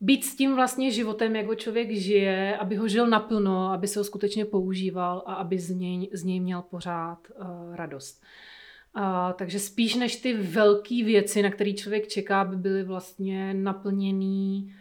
[0.00, 4.00] být s tím vlastně životem, jak ho člověk žije, aby ho žil naplno, aby se
[4.00, 8.22] ho skutečně používal a aby z něj, z něj měl pořád uh, radost.
[8.96, 9.02] Uh,
[9.34, 14.74] takže spíš než ty velké věci, na které člověk čeká, aby byly vlastně naplněný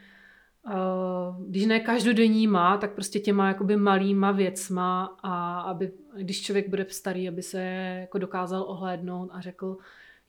[0.67, 6.69] Uh, když ne každodenní má, tak prostě těma jakoby malýma věcma a aby, když člověk
[6.69, 7.61] bude starý, aby se
[8.01, 9.77] jako dokázal ohlédnout a řekl,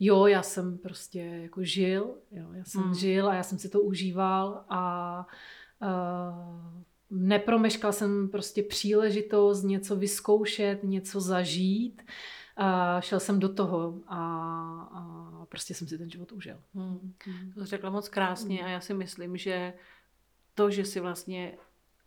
[0.01, 2.95] jo, já jsem prostě jako žil, jo, já jsem hmm.
[2.95, 5.27] žil a já jsem si to užíval a
[5.83, 12.03] uh, nepromeškal jsem prostě příležitost něco vyzkoušet, něco zažít.
[12.61, 14.19] Uh, šel jsem do toho a,
[14.93, 16.57] a prostě jsem si ten život užil.
[16.75, 17.15] Hmm.
[17.25, 17.53] Hmm.
[17.53, 18.67] To řekla moc krásně hmm.
[18.67, 19.73] a já si myslím, že
[20.55, 21.59] to, že si vlastně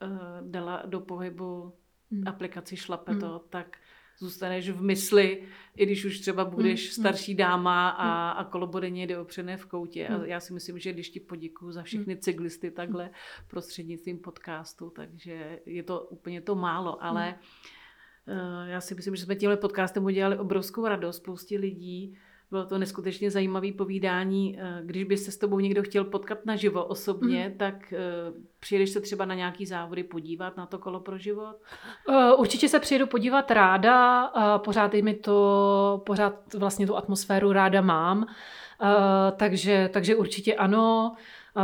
[0.01, 1.73] uh, dala do pohybu
[2.11, 2.27] hmm.
[2.27, 3.39] aplikaci Šlapeto, hmm.
[3.49, 3.77] tak
[4.19, 5.43] zůstaneš v mysli,
[5.75, 6.91] i když už třeba budeš hmm.
[6.91, 8.39] starší dáma a, hmm.
[8.39, 10.07] a kolo někde opřené v koutě.
[10.07, 10.25] A hmm.
[10.25, 12.21] já si myslím, že když ti poděkuju za všechny hmm.
[12.21, 13.09] cyklisty takhle
[13.47, 17.35] prostřednictvím podcastu, takže je to úplně to málo, ale
[18.27, 22.17] uh, já si myslím, že jsme tímhle podcastem udělali obrovskou radost spoustě lidí,
[22.51, 24.59] bylo to neskutečně zajímavé povídání.
[24.59, 27.57] Eh, když by se s tobou někdo chtěl potkat naživo osobně, mm.
[27.57, 31.55] tak uh, přijedeš se třeba na nějaký závody podívat na to kolo pro život?
[32.07, 34.27] Uh, určitě se přijedu podívat ráda.
[34.57, 38.25] Pořád mi to, pořád vlastně tu atmosféru ráda mám.
[39.37, 41.15] Takže, takže určitě ano.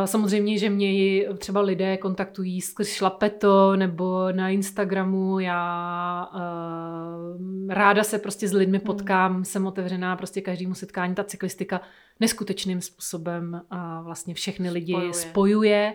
[0.05, 5.39] Samozřejmě, že mě třeba lidé kontaktují skrz šlapeto nebo na Instagramu.
[5.39, 8.85] Já uh, ráda se prostě s lidmi hmm.
[8.85, 9.45] potkám, hmm.
[9.45, 11.15] jsem otevřená prostě každému setkání.
[11.15, 11.81] Ta cyklistika
[12.19, 15.13] neskutečným způsobem a vlastně všechny lidi spojuje.
[15.13, 15.93] spojuje.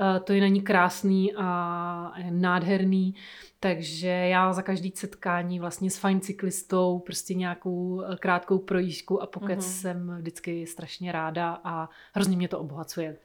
[0.00, 3.14] Uh, to je na ní krásný a nádherný.
[3.60, 9.58] Takže já za každý setkání vlastně s fajn cyklistou prostě nějakou krátkou projížďku a pokec
[9.58, 9.80] mm-hmm.
[9.80, 13.16] jsem vždycky strašně ráda a hrozně mě to obohacuje.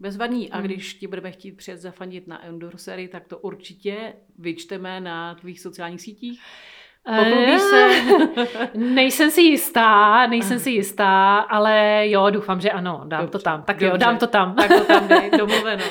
[0.00, 0.50] Bezvadný.
[0.50, 0.64] A hmm.
[0.64, 5.60] když ti budeme chtít přijet zafandit na Enduro sérii, tak to určitě vyčteme na tvých
[5.60, 6.40] sociálních sítích.
[7.16, 7.88] Pochlubíš se?
[8.74, 13.32] nejsem si jistá, nejsem si jistá, ale jo, doufám, že ano, dám Dobře.
[13.32, 13.62] to tam.
[13.62, 13.86] Tak Dobře.
[13.86, 14.54] jo, dám to tam.
[14.54, 15.84] Tak to tam dej, domluveno.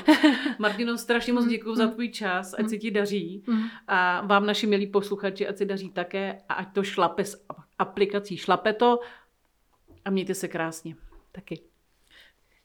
[0.59, 3.43] Martino, strašně moc děkuji za tvůj čas, ať se ti daří.
[3.87, 7.45] A vám, naši milí posluchači, ať se daří také a ať to šlape s
[7.79, 8.99] aplikací šlape to
[10.05, 10.95] a mějte se krásně.
[11.31, 11.61] Taky.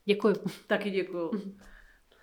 [0.05, 0.35] Děkuji.
[0.67, 1.31] Taky děkuji.